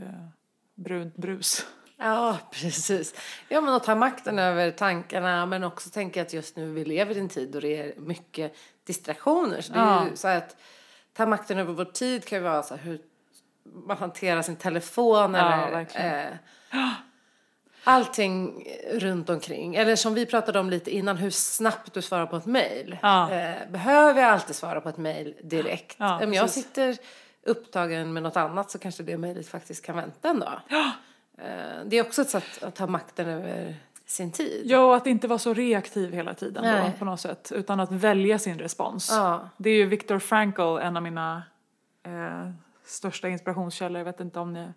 [0.74, 1.66] brunt brus.
[1.96, 3.14] Ja, precis.
[3.48, 7.16] Ja, men att ta makten över tankarna men också tänka att just nu vi lever
[7.16, 9.60] i en tid då det är mycket distraktioner.
[9.60, 10.06] Så det är Ja.
[10.10, 10.56] ju så att
[11.16, 13.00] ta makten över vår tid kan ju vara så här hur
[13.86, 15.86] man hanterar sin telefon Ja, eller
[16.30, 16.34] eh,
[17.84, 19.74] allting runt omkring.
[19.74, 22.98] Eller som vi pratade om lite innan, hur snabbt du svarar på ett mejl.
[23.02, 23.30] Ja.
[23.32, 25.96] Eh, behöver jag alltid svara på ett mejl direkt?
[25.98, 26.64] Ja, Om jag precis.
[26.64, 26.96] sitter
[27.46, 30.60] upptagen med något annat så kanske det mejlet faktiskt kan vänta en dag.
[31.38, 34.62] Eh, Det är också ett sätt att ta makten över sin tid.
[34.64, 37.52] Ja, och att inte vara så reaktiv hela tiden då, på något sätt.
[37.54, 39.10] Utan att välja sin respons.
[39.10, 39.48] Ja.
[39.56, 41.42] Det är ju Viktor Frankl, en av mina
[42.02, 42.50] eh,
[42.84, 43.98] största inspirationskällor.
[43.98, 44.68] Jag vet inte om ni...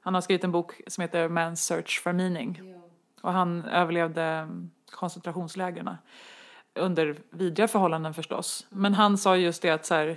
[0.00, 2.74] Han har skrivit en bok som heter Man's Search for Meaning.
[3.20, 5.96] Och han överlevde mm, koncentrationslägren.
[6.74, 8.66] Under vidriga förhållanden förstås.
[8.68, 10.16] Men han sa just det att så här,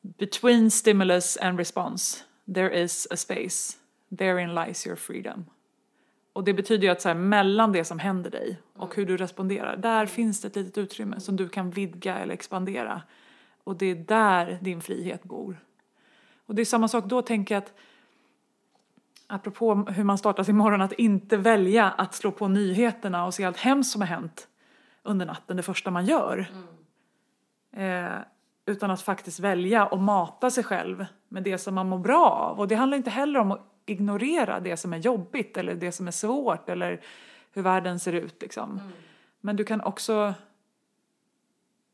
[0.00, 3.76] Between stimulus and response there is a space.
[4.18, 5.46] Therein lies your freedom.
[6.34, 9.16] Och det betyder ju att så här, mellan det som händer dig och hur du
[9.16, 13.02] responderar, där finns det ett litet utrymme som du kan vidga eller expandera.
[13.64, 15.56] Och det är där din frihet bor.
[16.46, 17.74] Och det är samma sak då tänker jag att
[19.26, 23.44] apropå hur man startar sin morgon, att inte välja att slå på nyheterna och se
[23.44, 24.48] allt hemskt som har hänt
[25.02, 26.46] under natten det första man gör.
[27.72, 28.18] Eh,
[28.66, 32.60] utan att faktiskt välja att mata sig själv med det som man mår bra av.
[32.60, 36.06] Och det handlar inte heller om att ignorera det som är jobbigt eller det som
[36.06, 37.00] är svårt eller
[37.52, 38.80] hur världen ser ut liksom.
[39.40, 40.34] Men du kan också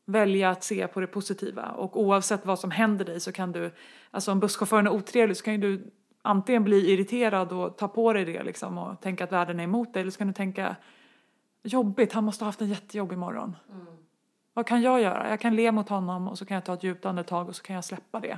[0.05, 3.71] välja att se på det positiva och oavsett vad som händer dig så kan du,
[4.11, 8.25] alltså om busschauffören är otrevlig så kan du antingen bli irriterad och ta på dig
[8.25, 10.75] det liksom och tänka att världen är emot dig eller så kan du tänka
[11.63, 13.55] jobbigt, han måste ha haft en jättejobbig morgon.
[14.53, 15.29] Vad kan jag göra?
[15.29, 17.63] Jag kan le mot honom och så kan jag ta ett djupt andetag och så
[17.63, 18.37] kan jag släppa det.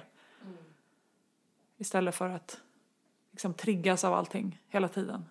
[1.77, 2.61] Istället för att
[3.33, 5.25] liksom triggas av allting hela tiden.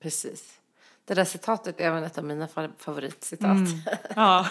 [0.00, 0.60] Precis.
[1.04, 3.44] Det där citatet är även ett av mina fa- favoritcitat.
[3.50, 3.66] Mm.
[4.16, 4.46] Ja.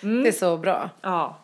[0.00, 0.90] Det är så bra.
[1.00, 1.38] Ja.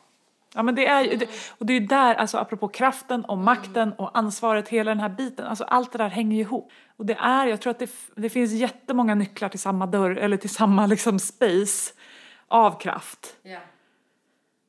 [0.54, 3.92] Ja men det är ju, det, och det är där, alltså apropå kraften och makten
[3.92, 6.70] och ansvaret, hela den här biten, alltså allt det där hänger ju ihop.
[6.96, 10.36] Och det är, jag tror att det, det finns jättemånga nycklar till samma dörr, eller
[10.36, 11.92] till samma liksom space
[12.48, 13.36] av kraft.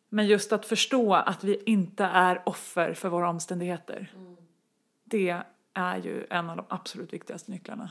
[0.09, 4.11] Men just att förstå att vi inte är offer för våra omständigheter.
[5.10, 5.41] Det
[5.74, 7.89] är ju en av de absolut viktigaste nycklarna.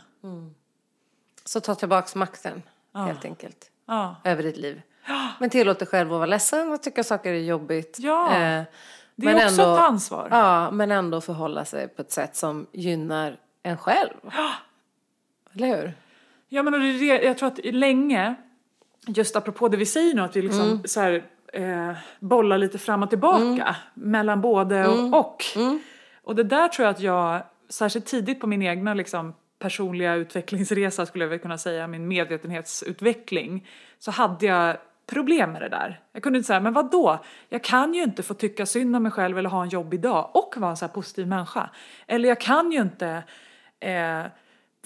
[1.44, 2.62] Så ta tillbaks makten,
[2.94, 4.16] helt enkelt, Ja.
[4.24, 4.82] över ditt liv.
[5.40, 7.96] Men tillåt dig själv att vara ledsen och tycka saker är jobbigt.
[8.00, 8.64] Ja, Eh,
[9.14, 10.28] Det är också ett ansvar.
[10.30, 14.14] Ja, men ändå förhålla sig på ett sätt som gynnar en själv.
[15.54, 15.92] Eller hur?
[16.48, 18.34] Ja men och det, jag tror att länge,
[19.06, 23.02] just apropå det vi säger nu, att vi liksom så här, eh, bollar lite fram
[23.02, 25.44] och tillbaka mellan både och, och.
[26.26, 31.06] Och det där tror jag att jag, särskilt tidigt på min egna liksom, personliga utvecklingsresa
[31.06, 33.66] skulle jag väl kunna säga, min medvetenhetsutveckling,
[33.98, 36.00] så hade jag problem med det där.
[36.12, 37.18] Jag kunde inte säga, men vad då?
[37.48, 40.30] Jag kan ju inte få tycka synd om mig själv eller ha en jobbig dag
[40.34, 41.70] och vara en så här positiv människa.
[42.06, 43.22] Eller jag kan ju inte
[43.80, 44.22] eh,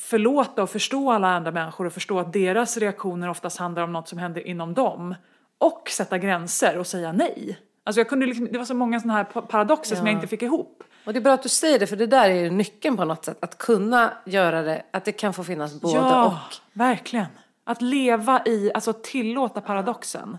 [0.01, 4.09] förlåta och förstå alla andra människor och förstå att deras reaktioner oftast handlar om något
[4.09, 5.15] som händer inom dem.
[5.59, 7.59] Och sätta gränser och säga nej.
[7.85, 10.27] Alltså jag kunde liksom, det var så många sådana här pa- paradoxer som jag inte
[10.27, 10.85] fick ihop.
[11.05, 13.05] Och det är bra att du säger det, för det där är ju nyckeln på
[13.05, 13.39] något sätt.
[13.41, 16.57] Att kunna göra det, att det kan få finnas både ja, och.
[16.73, 17.27] verkligen.
[17.65, 20.39] Att leva i, alltså tillåta paradoxen.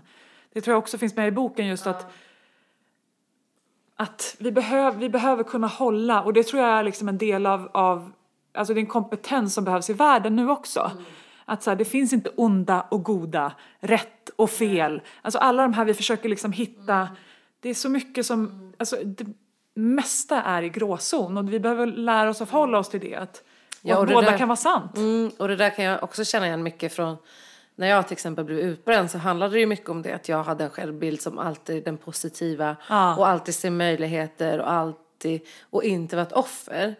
[0.52, 2.12] Det tror jag också finns med i boken just att
[3.96, 7.46] att vi, behöv, vi behöver kunna hålla, och det tror jag är liksom en del
[7.46, 8.12] av, av
[8.54, 10.90] alltså det är en kompetens som behövs i världen nu också.
[11.44, 15.02] Att så här, det finns inte onda och goda, rätt och fel.
[15.22, 17.08] Alltså alla de här vi försöker liksom hitta,
[17.60, 19.26] det är så mycket som, alltså det
[19.74, 23.14] mesta är i gråzon och vi behöver lära oss att förhålla oss till det.
[23.14, 23.42] Att,
[23.84, 24.96] Ja, och att det båda där- kan vara sant.
[24.96, 27.16] Mm, och det där kan jag också känna igen mycket från
[27.76, 30.42] när jag till exempel blev utbränd så handlade det ju mycket om det att jag
[30.44, 33.16] hade en självbild som alltid den positiva Ja.
[33.16, 36.94] och alltid ser möjligheter och alltid och inte vara ett offer.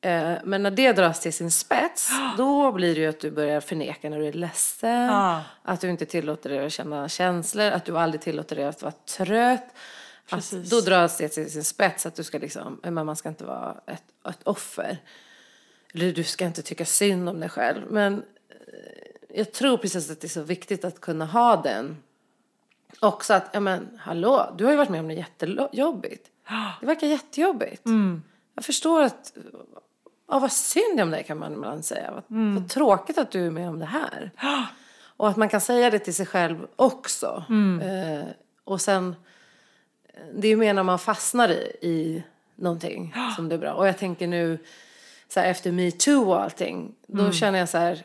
[0.00, 3.60] Eh, men när det dras till sin spets då blir det ju att du börjar
[3.60, 5.40] förneka när du är ledsen, Ja.
[5.62, 8.92] att du inte tillåter dig att känna känslor, att du aldrig tillåter dig att vara
[9.18, 9.66] trött.
[10.32, 10.70] Att Precis.
[10.70, 14.04] då dras det till sin spets att du ska liksom, man ska inte vara ett,
[14.28, 14.98] ett offer.
[15.94, 17.82] Eller du ska inte tycka synd om dig själv.
[17.90, 18.14] Men
[18.48, 21.96] eh, jag tror precis att det är så viktigt att kunna ha den.
[23.00, 26.30] Också att, ja men hallå, du har ju varit med om det jättejobbigt.
[26.80, 27.82] Det verkar jättejobbigt.
[28.54, 29.32] Jag förstår att,
[30.28, 32.10] ja vad synd om dig kan man ibland säga.
[32.10, 34.30] Vad, vad tråkigt att du är med om det här.
[35.16, 37.44] Och att man kan säga det till sig själv också.
[37.82, 38.28] Eh,
[38.64, 39.14] och sen,
[40.34, 42.22] det är ju mer när man fastnar i, i
[42.56, 43.72] någonting som det är bra.
[43.72, 44.58] Och jag tänker nu,
[45.28, 47.32] så här, efter metoo och allting, då Mm.
[47.32, 48.04] känner jag så här,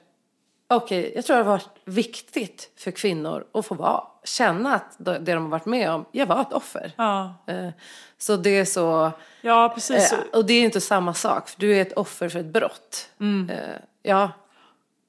[0.68, 5.20] okej, jag tror det har varit viktigt för kvinnor att få vara, känna att det
[5.20, 6.92] de har varit med om, jag var ett offer.
[6.98, 7.70] Ja, Eh,
[8.18, 10.14] Så det är så, ja precis.
[10.14, 13.10] eh, och det är inte samma sak, för du är ett offer för ett brott.
[13.20, 13.50] Mm.
[13.50, 14.32] Eh, Ja,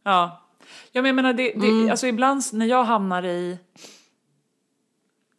[0.05, 0.42] Ja.
[0.92, 1.90] ja men jag menar, det, det, Mm.
[1.90, 3.59] alltså ibland när jag hamnar i...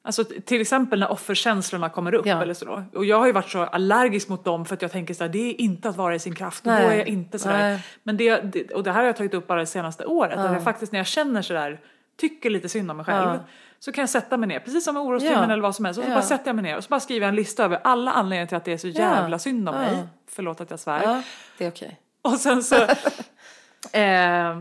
[0.10, 2.41] Alltså till exempel när offerkänslorna kommer upp Ja.
[2.41, 2.84] eller så.
[2.95, 5.30] Och jag har ju varit så allergisk mot dem för att jag tänker så här,
[5.32, 6.66] det är inte att vara i sin kraft.
[6.66, 6.86] Och då Nej.
[6.88, 7.57] är jag inte sådär.
[7.60, 7.84] Nej.
[8.03, 10.38] Men det, det, och det här har jag tagit upp bara det senaste året.
[10.38, 11.80] Att jag faktiskt när jag känner sådär,
[12.18, 13.30] tycker lite synd om mig själv.
[13.30, 13.39] Ja.
[13.80, 15.53] Så kan jag sätta mig ner, precis som med orostimmen Ja.
[15.53, 15.97] eller vad som helst.
[15.97, 16.16] Och så Ja.
[16.16, 18.45] bara sätter jag mig ner och så bara skriver jag en lista över alla anledningar
[18.47, 19.82] till att det är så jävla synd om Ja.
[19.82, 20.07] mig.
[20.32, 21.01] Förlåt att jag svär.
[21.03, 21.22] ja
[21.57, 21.99] det är okej.
[22.22, 22.76] Och sen så...
[23.91, 24.60] eh,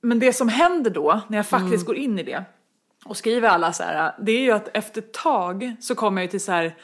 [0.00, 1.84] men det som händer då, när jag faktiskt Mm.
[1.86, 2.44] går in i det
[3.08, 6.24] och skriver alla så här, det är ju att efter ett tag så kommer jag
[6.26, 6.74] ju till så här,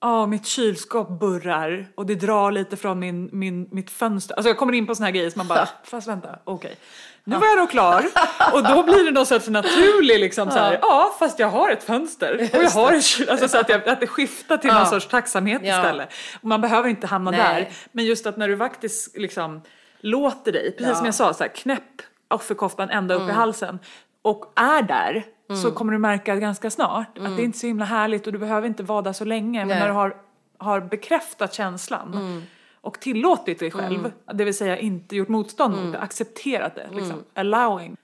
[0.00, 4.34] ja mitt kylskåp burrar och det drar lite från min, min, mitt fönster.
[4.34, 6.76] Alltså jag kommer in på såna här grejer som man bara, fast vänta, okej.
[7.24, 8.04] Nu var jag då klar
[8.52, 11.82] och då blir det någon sorts naturlig liksom så här, ja fast jag har ett
[11.84, 14.78] fönster och jag har ett kyl, alltså så att, jag, att det skiftar till någon
[14.78, 14.86] Ja.
[14.86, 15.76] sorts tacksamhet Ja.
[15.78, 16.08] istället.
[16.40, 17.38] Och man behöver inte hamna Nej.
[17.40, 19.62] där, men just att när du faktiskt liksom
[20.00, 21.82] låter dig, precis som jag sa, så här, knäpp
[22.30, 23.30] offerkoftan ända upp Mm.
[23.34, 23.78] i halsen
[24.22, 25.24] och är där
[25.56, 28.38] så kommer du märka ganska snart att det är inte så himla härligt och du
[28.38, 29.58] behöver inte vara där så länge.
[29.60, 29.78] Men Nej.
[29.78, 30.16] när du har,
[30.58, 32.42] har bekräftat känslan
[32.80, 37.24] och tillåtit dig själv, det vill säga inte gjort motstånd mot det, accepterat det, liksom,
[37.34, 37.96] allowing,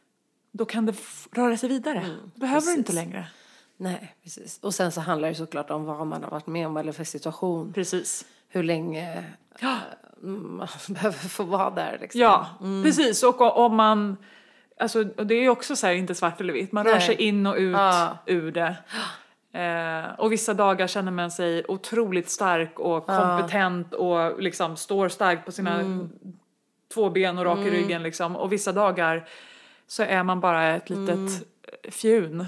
[0.52, 0.94] då kan det
[1.32, 2.04] röra sig vidare.
[2.34, 2.94] Då behöver du inte precis.
[2.94, 3.26] längre.
[3.76, 4.58] Nej, precis.
[4.62, 7.04] Och sen så handlar det såklart om vad man har varit med om eller för
[7.04, 7.72] situation.
[7.72, 8.24] Precis.
[8.48, 9.24] Hur länge
[9.60, 9.76] Ja.
[10.20, 11.98] man behöver få vara där.
[12.00, 12.20] Liksom.
[12.20, 12.46] Ja,
[12.84, 13.22] precis.
[13.22, 14.16] Och om man,
[14.78, 17.00] alltså, och det är ju också så här, inte svart eller vitt, man rör Nej.
[17.06, 18.18] sig in och ut Ja.
[18.26, 18.76] ur det.
[19.52, 25.44] Eh, och vissa dagar känner man sig otroligt stark och kompetent och liksom står stark
[25.44, 26.10] på sina Mm.
[26.94, 28.36] två ben och rak i ryggen liksom.
[28.36, 29.28] Och vissa dagar
[29.86, 31.28] så är man bara ett litet Mm.
[31.90, 32.46] fjun.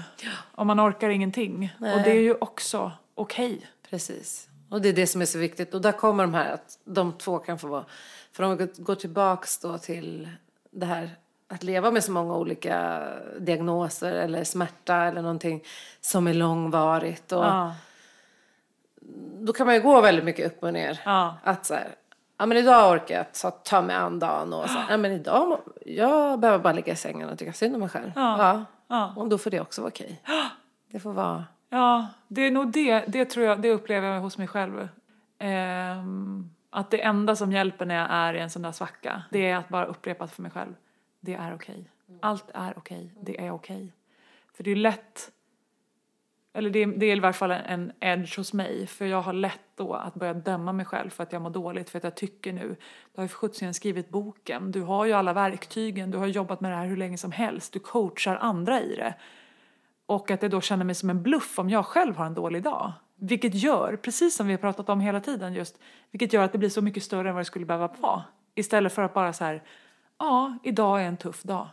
[0.55, 1.73] Och man orkar ingenting.
[1.79, 3.67] Och det är ju också okej.
[3.89, 4.47] Precis.
[4.69, 5.73] Och det är det som är så viktigt.
[5.73, 7.85] Och där kommer de här att de två kan få vara.
[8.31, 10.29] För om vi går tillbaks då till
[10.71, 11.09] det här
[11.51, 13.03] att leva med så många olika
[13.39, 15.63] diagnoser eller smärta eller någonting
[16.01, 17.31] som är långvarigt.
[17.31, 17.75] Och Ja.
[19.41, 20.99] Då kan man ju gå väldigt mycket upp och ner.
[21.05, 21.37] Ja.
[21.43, 21.87] Att så här,
[22.37, 25.11] ja men idag orkar jag ta, ta mig an dagen och så här, ja men
[25.11, 28.11] idag, jag behöver bara ligga i sängen och tycka synd om mig själv.
[28.15, 28.65] Ja.
[28.87, 29.13] Ja.
[29.15, 30.21] Och då får det också vara okej.
[30.91, 34.37] Det får vara, Ja, det är nog det, det tror jag, det upplever jag hos
[34.37, 34.87] mig själv.
[35.39, 39.49] Ehm, att det enda som hjälper när jag är i en sån där svacka, det
[39.49, 40.73] är att bara upprepa för mig själv.
[41.21, 41.89] Det är okej.
[42.19, 43.11] Allt är okej.
[43.21, 43.93] Det är okej.
[44.53, 45.31] För det är lätt,
[46.53, 49.59] eller det, det är i varje fall en edge hos mig, för jag har lätt
[49.75, 52.53] då att börja döma mig själv för att jag mår dåligt, för att jag tycker
[52.53, 52.67] nu,
[53.13, 56.61] du har ju för sjuttsingen skrivit boken, du har ju alla verktygen, du har jobbat
[56.61, 59.13] med det här hur länge som helst, du coachar andra i det.
[60.05, 62.63] Och att jag då känner mig som en bluff om jag själv har en dålig
[62.63, 62.93] dag.
[63.15, 65.79] Vilket gör, precis som vi har pratat om hela tiden just,
[66.11, 68.23] vilket gör att det blir så mycket större än vad det skulle behöva vara.
[68.55, 69.63] Istället för att bara så här,
[70.21, 71.67] ja, idag är en tuff dag.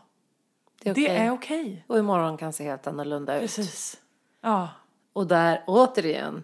[0.83, 1.07] det är okej.
[1.17, 1.85] är okej.
[1.87, 3.41] Och imorgon kan se helt annorlunda ut.
[3.41, 4.01] Precis.
[4.41, 4.69] Ja.
[5.13, 6.43] Och där återigen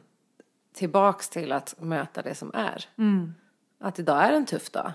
[0.75, 2.85] tillbaks till att möta det som är.
[2.99, 3.35] Mm.
[3.81, 4.93] Att idag är en tuff dag.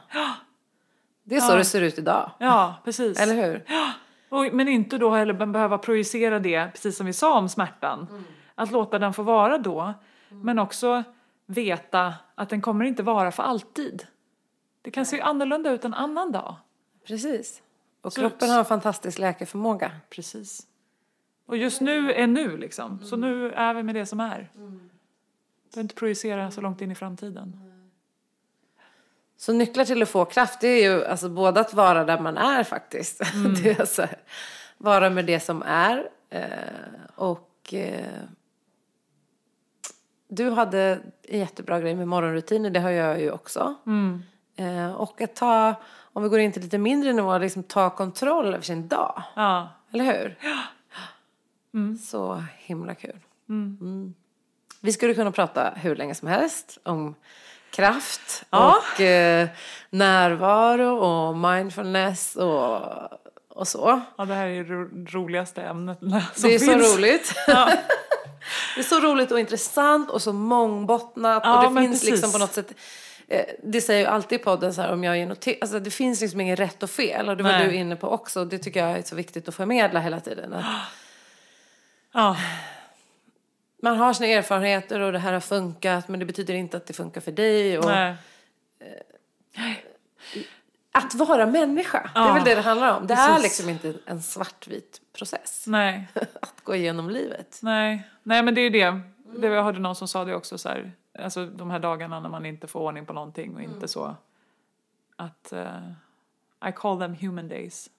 [1.24, 2.32] Det är så det ser ut idag.
[2.38, 3.20] Ja, precis.
[3.20, 3.66] Eller hur?
[4.30, 8.24] Och, men inte då heller be- behöva projicera det, precis som vi sa om smärtan.
[8.56, 9.94] Att låta den få vara då,
[10.30, 11.04] men också
[11.46, 14.08] veta att den kommer inte vara för alltid.
[14.82, 16.56] Det kan se annorlunda ut en annan dag.
[17.10, 17.62] Precis.
[18.02, 19.92] Och Så- kroppen har en fantastisk läkeförmåga.
[20.10, 20.68] Precis.
[21.46, 23.04] Och just nu är nu liksom.
[23.04, 24.50] Så nu är vi med det som är.
[24.54, 27.60] Behöver inte projicera så långt in i framtiden.
[29.38, 32.38] Så nycklar till att få kraft det är ju alltså både att vara där man
[32.38, 33.20] är faktiskt.
[33.64, 34.18] det är så här,
[34.78, 36.10] vara med det som är.
[36.30, 36.44] Eh,
[37.16, 38.20] och eh,
[40.28, 43.76] du hade en jättebra grej med morgonrutiner, det har jag ju också.
[44.60, 45.74] Eh, och att ta,
[46.14, 49.24] om vi går in till lite mindre nivå, liksom ta kontroll över sin dag.
[49.36, 50.38] Ja, Eller hur?
[51.98, 53.20] Så himla kul.
[53.50, 54.14] Mm.
[54.82, 57.16] Vi skulle kunna prata hur länge som helst om
[57.72, 58.76] kraft Ja.
[58.96, 59.48] och eh,
[59.90, 62.82] närvaro och mindfulness och,
[63.50, 64.02] och så.
[64.18, 66.10] ja det här är det ro- roligaste ämnet som
[66.50, 66.92] Det är finns.
[66.92, 67.34] så roligt.
[67.48, 67.70] Ja.
[68.76, 72.10] Det är så roligt och intressant och så mångbottnat Ja, och det finns precis.
[72.12, 72.74] liksom på något sätt
[73.30, 75.92] eh, det säger ju alltid i podden så här om jag ger något alltså det
[75.92, 77.68] finns liksom ingen rätt och fel och det var Nej.
[77.68, 80.54] du inne på också det tycker jag är så viktigt att förmedla hela tiden.
[80.54, 80.66] Att
[82.14, 82.38] Ja,
[83.82, 86.94] man har sina erfarenheter och det här har funkat men det betyder inte att det
[86.94, 87.78] funkar för dig.
[87.78, 88.16] Och, nej.
[90.92, 92.10] att vara människa.
[92.14, 93.08] Det är väl det det handlar om.
[93.08, 93.44] Det är precis.
[93.44, 95.64] liksom inte en svartvit process.
[95.68, 97.60] Nej, Att gå igenom livet.
[97.62, 99.02] nej, nej men det är ju det.
[99.40, 99.48] det.
[99.48, 102.46] Jag hörde någon som sa det också så här, alltså de här dagarna när man
[102.46, 104.16] inte får ordning på någonting och inte så
[105.16, 105.90] att eh,
[106.70, 107.90] I call them human days.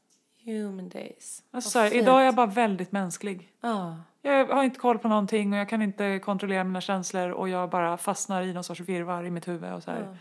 [0.44, 1.42] Human days.
[1.50, 3.52] Alltså här, idag är jag bara väldigt mänsklig.
[3.60, 3.96] Ja.
[4.22, 7.70] Jag har inte koll på någonting och jag kan inte kontrollera mina känslor och jag
[7.70, 10.18] bara fastnar i någon sorts virrvar i mitt huvud och så här.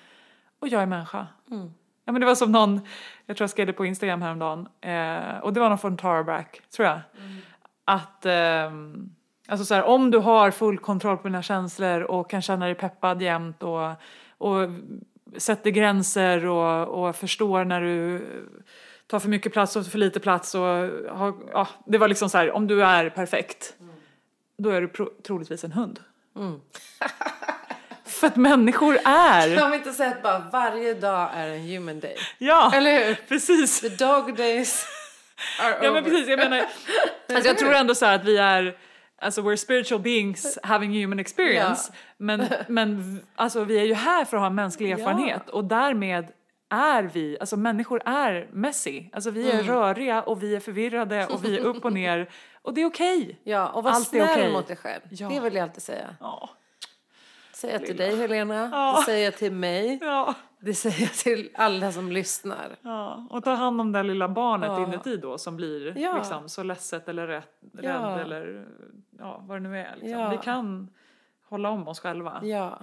[0.59, 1.27] Och jag är människa.
[1.51, 1.73] Mm.
[2.05, 2.81] Ja men det var som någon,
[3.25, 6.23] jag tror jag skrev det på Instagram häromdagen, eh, och det var någon från Tara
[6.23, 6.99] Brach, tror jag.
[7.85, 9.15] Att, ehm,
[9.49, 12.75] alltså så här, om du har full kontroll på dina känslor och kan känna dig
[12.75, 13.91] peppad jämt och,
[14.37, 14.69] och
[15.37, 18.21] sätter gränser och, och förstår när du
[19.07, 22.37] tar för mycket plats och för lite plats och har, ja, det var liksom så
[22.37, 23.73] här, om du är perfekt,
[24.57, 25.99] då är du pro- troligtvis en hund.
[26.35, 26.59] Mm.
[28.05, 32.15] För att människor är, Har vi inte sett bara varje dag är en human day?
[32.37, 33.15] ja, Eller hur?
[33.27, 33.81] precis.
[33.81, 34.85] The dog days
[35.61, 35.91] are Ja over.
[35.91, 36.57] men precis, jag menar,
[37.33, 38.77] alltså jag tror ändå så här att vi är,
[39.21, 41.91] alltså we're spiritual beings having human experience.
[42.17, 45.63] Men, men v- alltså vi är ju här för att ha en mänsklig erfarenhet och
[45.65, 46.31] därmed
[46.71, 49.03] är vi, alltså människor är messy.
[49.13, 52.29] Alltså vi är röriga och vi är förvirrade och vi är upp och ner
[52.61, 53.39] och det är okej.
[53.43, 54.51] Ja, och var Allt snäll okej.
[54.53, 55.01] mot dig själv.
[55.09, 55.29] Ja.
[55.29, 56.15] Det vill jag alltid säga.
[56.19, 56.49] Ja.
[57.53, 58.95] Säger jag till dig Helena, Ja.
[58.99, 60.33] det säger jag till mig, Ja.
[60.61, 62.75] Det säger jag till alla som lyssnar.
[62.81, 64.83] ja, och ta hand om det lilla barnet Ja.
[64.83, 66.17] inuti då som blir Ja.
[66.17, 68.19] liksom, så ledset eller rätt, rädd Ja.
[68.19, 68.65] eller
[69.19, 69.95] ja, vad det nu är.
[69.95, 70.29] Liksom.
[70.29, 70.89] Vi kan
[71.49, 72.39] hålla om oss själva.
[72.43, 72.79] Ja.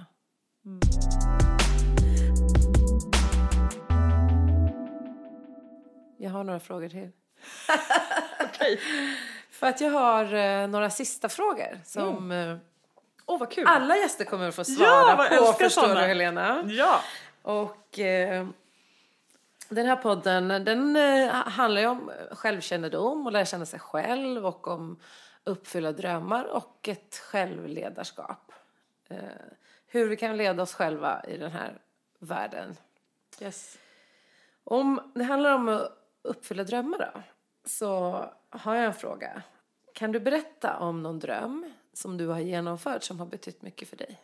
[6.17, 7.09] Jag har några frågor till.
[8.43, 8.79] Okej.
[9.51, 12.55] För att jag har eh, några sista frågor som eh,
[13.25, 13.63] Åh vad kul!
[13.67, 15.53] alla gäster kommer att få svara Ja, på.
[15.53, 15.93] Förstår såna.
[15.93, 16.63] du Helena?
[16.67, 16.99] Ja!
[17.47, 18.47] Och eh,
[19.69, 24.67] den här podden den eh, handlar ju om självkännedom och lära känna sig själv och
[24.67, 24.99] om
[25.43, 28.51] uppfylla drömmar och ett självledarskap.
[29.07, 29.17] Eh,
[29.87, 31.77] hur vi kan leda oss själva i den här
[32.19, 32.75] världen.
[33.41, 33.77] Yes.
[34.63, 35.91] Om det handlar om att
[36.21, 37.21] uppfylla drömmar då,
[37.65, 39.41] så har jag en fråga.
[39.93, 43.97] Kan du berätta om någon dröm som du har genomfört som har betytt mycket för
[43.97, 44.21] dig?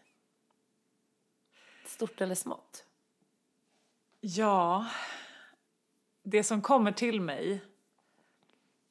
[1.86, 2.86] Stort eller smått?
[4.26, 4.86] Ja,
[6.24, 7.61] det som kommer till mig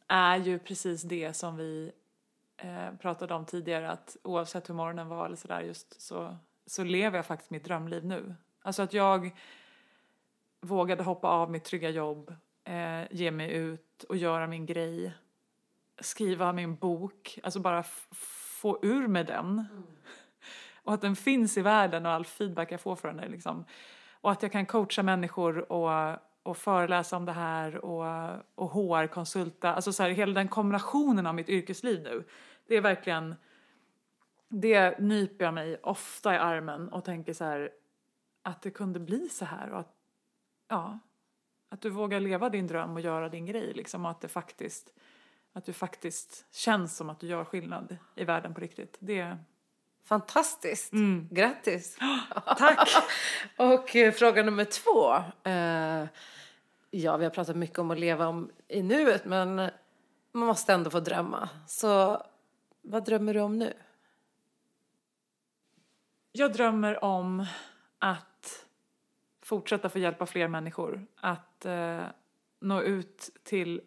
[0.09, 1.93] är ju precis det som vi
[2.57, 7.19] eh, pratade om tidigare att oavsett hur morgonen var eller sådär just så, så lever
[7.19, 8.35] jag faktiskt mitt drömliv nu.
[8.63, 9.37] Alltså att jag
[10.61, 15.13] vågade hoppa av mitt trygga jobb, eh, ge mig ut och göra min grej,
[16.01, 17.83] skriva min bok, alltså bara
[18.61, 19.65] få ur med den.
[20.85, 23.31] Och att den finns i världen och all feedback jag får från den.
[23.31, 23.65] Liksom.
[24.23, 28.05] Och att jag kan coacha människor och, och föreläsa om det här och,
[28.55, 29.75] och HR-konsulta.
[29.75, 32.25] Alltså så här, hela den kombinationen av mitt yrkesliv nu.
[32.67, 33.35] Det är verkligen,
[34.49, 37.71] det nyper jag mig ofta i armen och tänker så här
[38.43, 39.95] att det kunde bli så här och att,
[40.69, 40.99] ja,
[41.69, 44.93] att du vågar leva din dröm och göra din grej liksom och att det faktiskt,
[45.53, 48.97] att du faktiskt känns som att du gör skillnad i världen på riktigt.
[49.01, 49.37] Det,
[50.05, 50.93] Fantastiskt!
[50.93, 51.29] Mm.
[51.31, 51.99] Grattis!
[52.59, 52.89] tack!
[53.57, 55.15] Och eh, fråga nummer två.
[55.51, 56.07] Eh,
[56.91, 59.55] ja, vi har pratat mycket om att leva om i nuet, men
[60.33, 61.49] man måste ändå få drömma.
[61.67, 62.23] Så
[62.83, 63.73] vad drömmer du om nu?
[66.33, 67.47] Jag drömmer om
[67.99, 68.67] att
[69.43, 71.07] fortsätta få hjälpa fler människor.
[71.17, 72.03] Att eh,
[72.61, 73.81] nå ut till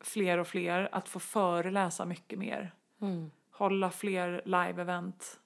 [0.00, 0.88] fler och fler.
[0.92, 2.74] Att få föreläsa mycket mer.
[3.58, 5.38] Hålla fler live-event.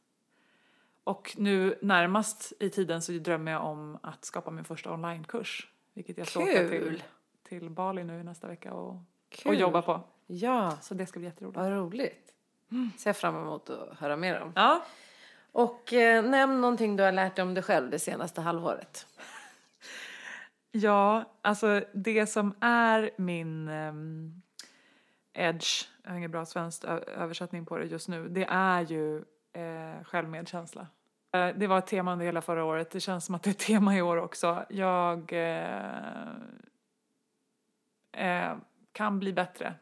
[1.04, 5.68] Och nu närmast i tiden så drömmer jag om att skapa min första onlinekurs.
[5.94, 7.02] Vilket jag ska åka till,
[7.48, 8.96] till Bali nu nästa vecka och,
[9.44, 10.00] och jobba på.
[10.26, 11.56] Ja, Så det ska bli jätteroligt.
[11.56, 12.34] vad roligt.
[12.98, 14.52] Ser jag fram emot att höra mer om.
[14.56, 14.84] Ja,
[15.52, 19.06] Och eh, nämn någonting du har lärt dig om dig själv det senaste halvåret.
[20.74, 24.42] Ja, alltså det som är min ehm,
[25.34, 30.04] edge, jag har ingen bra svensk översättning på det just nu, det är ju eh,
[30.04, 30.86] självmedkänsla.
[31.32, 33.54] Eh, det var ett tema under hela förra året, det känns som att det är
[33.54, 34.64] ett tema i år också.
[34.68, 36.28] Jag eh,
[38.12, 38.56] eh,
[38.92, 39.74] kan bli bättre.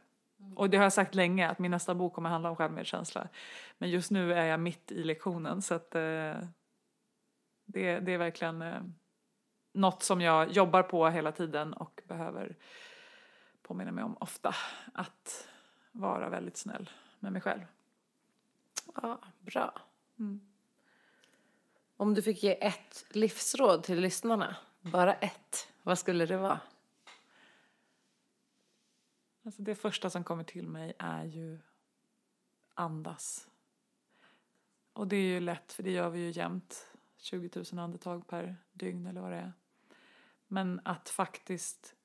[0.56, 3.28] Och det har jag sagt länge, att min nästa bok kommer handla om självmedkänsla.
[3.78, 6.34] Men just nu är jag mitt i lektionen så att eh,
[7.66, 8.82] det, det är verkligen eh,
[9.74, 12.56] något som jag jobbar på hela tiden och behöver
[13.70, 14.54] påminna mig om ofta.
[14.94, 15.48] Att
[15.92, 17.62] vara väldigt snäll med mig själv.
[18.94, 19.82] Ja, bra.
[20.18, 20.40] Mm.
[21.96, 26.60] Om du fick ge ett livsråd till lyssnarna, bara ett, Vad skulle det vara?
[29.44, 31.58] Alltså det första som kommer till mig är ju
[32.74, 33.48] andas.
[34.92, 36.94] Och det är ju lätt för det gör vi ju jämt.
[37.16, 39.52] 20 000 andetag per dygn eller vad det är.
[40.46, 41.96] Men att faktiskt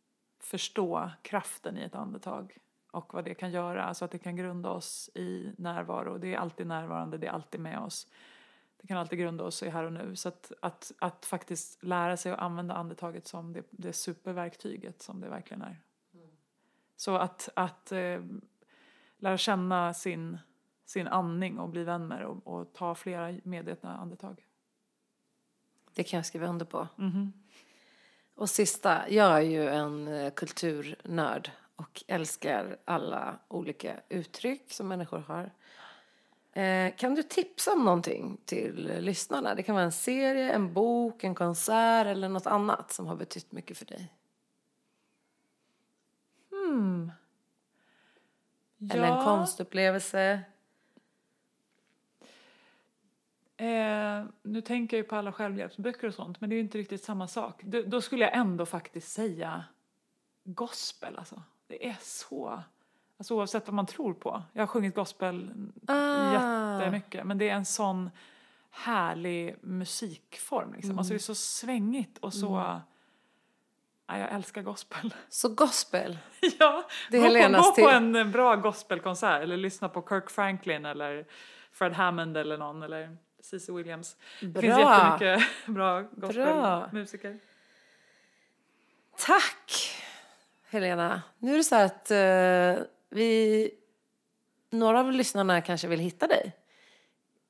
[0.46, 2.58] förstå kraften i ett andetag
[2.92, 6.18] och vad det kan göra, alltså att det kan grunda oss i närvaro.
[6.18, 8.08] Det är alltid närvarande, det är alltid med oss.
[8.82, 10.16] Det kan alltid grunda oss i här och nu.
[10.16, 15.20] Så att, att, att faktiskt lära sig att använda andetaget som det, det superverktyget som
[15.20, 15.82] det verkligen är.
[16.96, 18.22] Så att, att eh,
[19.18, 20.38] lära känna sin,
[20.86, 24.46] sin andning och bli vän med det och, och ta flera medvetna andetag.
[25.94, 26.88] Det kan jag skriva under på.
[26.96, 27.34] Mhm.
[28.36, 35.20] Och sista, jag är ju en eh, kulturnörd och älskar alla olika uttryck som människor
[35.20, 35.52] har.
[36.62, 39.56] Eh, kan du tipsa om någonting till lyssnarna?
[39.56, 43.52] Det kan vara en serie, en bok, en konsert eller något annat som har betytt
[43.52, 44.14] mycket för dig.
[46.52, 47.12] Hmm.
[48.92, 50.42] Eller en konstupplevelse.
[53.58, 56.78] Eh, nu tänker jag ju på alla självhjälpsböcker och sånt, men det är ju inte
[56.78, 57.62] riktigt samma sak.
[57.64, 59.64] Då, då skulle jag ändå faktiskt säga
[60.44, 61.42] gospel, alltså.
[61.68, 62.64] Det är så...
[63.18, 64.44] Alltså oavsett vad man tror på.
[64.54, 65.52] Jag har sjungit gospel
[65.88, 66.34] Ah.
[66.80, 68.10] jättemycket, men det är en sån
[68.70, 70.98] härlig musikform liksom.
[70.98, 72.82] Alltså det är så svängigt och så...
[74.08, 75.14] Ja, jag älskar gospel.
[75.30, 76.18] Så gospel.
[76.60, 80.30] ja, Det är gå, på, Helenas gå på en bra gospelkonsert eller lyssna på Kirk
[80.30, 81.26] Franklin eller
[81.72, 84.18] Fred Hammond eller någon eller Cece Williams.
[84.42, 84.62] Det Bra.
[84.62, 87.40] finns jättemycket bra gospelmusiker.
[89.18, 89.92] Tack,
[90.70, 91.22] Helena.
[91.40, 93.72] Nu är det så att eh, vi,
[94.70, 96.52] några av lyssnarna kanske vill hitta dig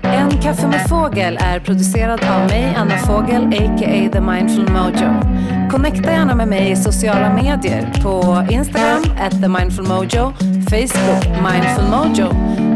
[0.03, 4.11] En kaffe med fågel är producerad av mig, Anna Fågel, a.k.a.
[4.13, 5.38] The Mindful Mojo.
[5.71, 10.33] Connecta gärna med mig i sociala medier på Instagram, at The Mindful Mojo,
[10.71, 12.27] Facebook, Mindful Mojo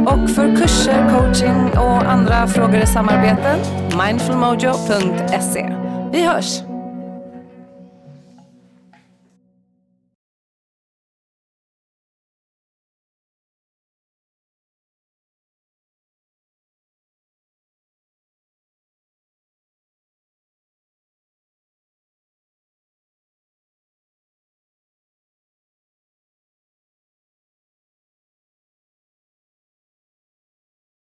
[0.07, 3.59] och för kurser, coaching och andra frågor i samarbeten,
[3.99, 5.77] mindfulmojo.se.
[6.13, 6.72] Vi hörs!